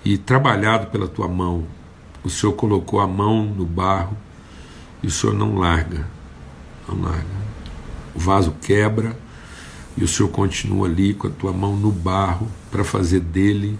e 0.03 0.17
trabalhado 0.17 0.87
pela 0.87 1.07
tua 1.07 1.27
mão. 1.27 1.67
O 2.23 2.31
Senhor 2.31 2.53
colocou 2.53 2.99
a 2.99 3.05
mão 3.05 3.45
no 3.45 3.63
barro 3.63 4.17
e 5.03 5.07
o 5.07 5.11
Senhor 5.11 5.35
não 5.35 5.55
larga, 5.55 6.07
O 6.87 8.19
vaso 8.19 8.55
quebra 8.61 9.17
e 9.95 10.03
o 10.03 10.07
Senhor 10.07 10.29
continua 10.29 10.87
ali 10.87 11.13
com 11.13 11.27
a 11.27 11.31
tua 11.31 11.53
mão 11.53 11.75
no 11.75 11.91
barro 11.91 12.47
para 12.71 12.83
fazer 12.83 13.19
dele 13.19 13.77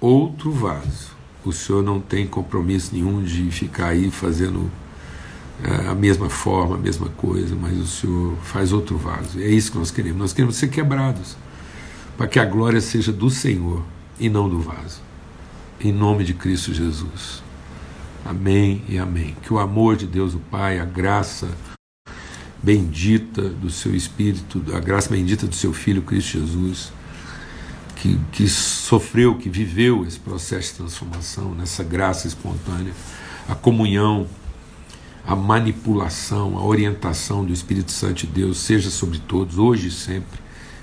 outro 0.00 0.50
vaso 0.52 1.18
o 1.48 1.52
senhor 1.52 1.82
não 1.82 2.00
tem 2.00 2.26
compromisso 2.26 2.94
nenhum 2.94 3.22
de 3.22 3.50
ficar 3.50 3.88
aí 3.88 4.10
fazendo 4.10 4.70
é, 5.62 5.88
a 5.88 5.94
mesma 5.94 6.28
forma, 6.28 6.76
a 6.76 6.78
mesma 6.78 7.08
coisa, 7.10 7.56
mas 7.56 7.78
o 7.78 7.86
senhor 7.86 8.36
faz 8.42 8.72
outro 8.72 8.96
vaso. 8.96 9.40
É 9.40 9.48
isso 9.48 9.72
que 9.72 9.78
nós 9.78 9.90
queremos. 9.90 10.18
Nós 10.18 10.32
queremos 10.32 10.56
ser 10.56 10.68
quebrados 10.68 11.36
para 12.16 12.26
que 12.26 12.38
a 12.38 12.44
glória 12.44 12.80
seja 12.80 13.12
do 13.12 13.30
Senhor 13.30 13.82
e 14.20 14.28
não 14.28 14.48
do 14.48 14.60
vaso. 14.60 15.00
Em 15.80 15.92
nome 15.92 16.24
de 16.24 16.34
Cristo 16.34 16.74
Jesus. 16.74 17.42
Amém 18.24 18.82
e 18.88 18.98
amém. 18.98 19.36
Que 19.42 19.52
o 19.52 19.58
amor 19.58 19.96
de 19.96 20.06
Deus, 20.06 20.34
o 20.34 20.38
Pai, 20.38 20.78
a 20.78 20.84
graça 20.84 21.48
bendita 22.62 23.42
do 23.42 23.70
seu 23.70 23.94
Espírito, 23.94 24.62
a 24.74 24.80
graça 24.80 25.10
bendita 25.10 25.46
do 25.46 25.54
seu 25.54 25.72
Filho 25.72 26.02
Cristo 26.02 26.38
Jesus 26.38 26.92
que, 28.00 28.18
que 28.32 28.48
sofreu, 28.48 29.36
que 29.36 29.48
viveu 29.48 30.06
esse 30.06 30.18
processo 30.18 30.72
de 30.72 30.78
transformação, 30.78 31.54
nessa 31.54 31.82
graça 31.82 32.26
espontânea, 32.26 32.92
a 33.48 33.54
comunhão, 33.54 34.26
a 35.26 35.34
manipulação, 35.34 36.56
a 36.56 36.64
orientação 36.64 37.44
do 37.44 37.52
Espírito 37.52 37.90
Santo 37.90 38.26
de 38.26 38.26
Deus 38.28 38.58
seja 38.58 38.90
sobre 38.90 39.18
todos, 39.18 39.58
hoje 39.58 39.88
e 39.88 39.90
sempre, 39.90 40.38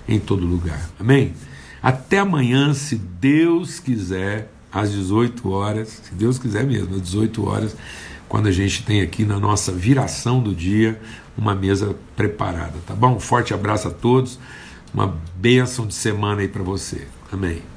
em 0.07 0.19
todo 0.19 0.45
lugar. 0.45 0.89
Amém? 0.99 1.33
Até 1.81 2.19
amanhã, 2.19 2.73
se 2.73 2.95
Deus 2.95 3.79
quiser, 3.79 4.51
às 4.71 4.91
18 4.91 5.49
horas, 5.49 6.01
se 6.03 6.13
Deus 6.13 6.37
quiser 6.37 6.65
mesmo, 6.65 6.95
às 6.95 7.01
18 7.01 7.47
horas, 7.47 7.75
quando 8.27 8.47
a 8.47 8.51
gente 8.51 8.83
tem 8.83 9.01
aqui 9.01 9.23
na 9.25 9.39
nossa 9.39 9.71
viração 9.71 10.41
do 10.41 10.53
dia 10.53 10.99
uma 11.37 11.53
mesa 11.53 11.95
preparada, 12.15 12.73
tá 12.85 12.93
bom? 12.93 13.15
Um 13.15 13.19
forte 13.19 13.53
abraço 13.53 13.87
a 13.87 13.91
todos. 13.91 14.39
Uma 14.93 15.15
bênção 15.35 15.85
de 15.85 15.93
semana 15.93 16.41
aí 16.41 16.47
para 16.47 16.63
você. 16.63 17.07
Amém. 17.31 17.74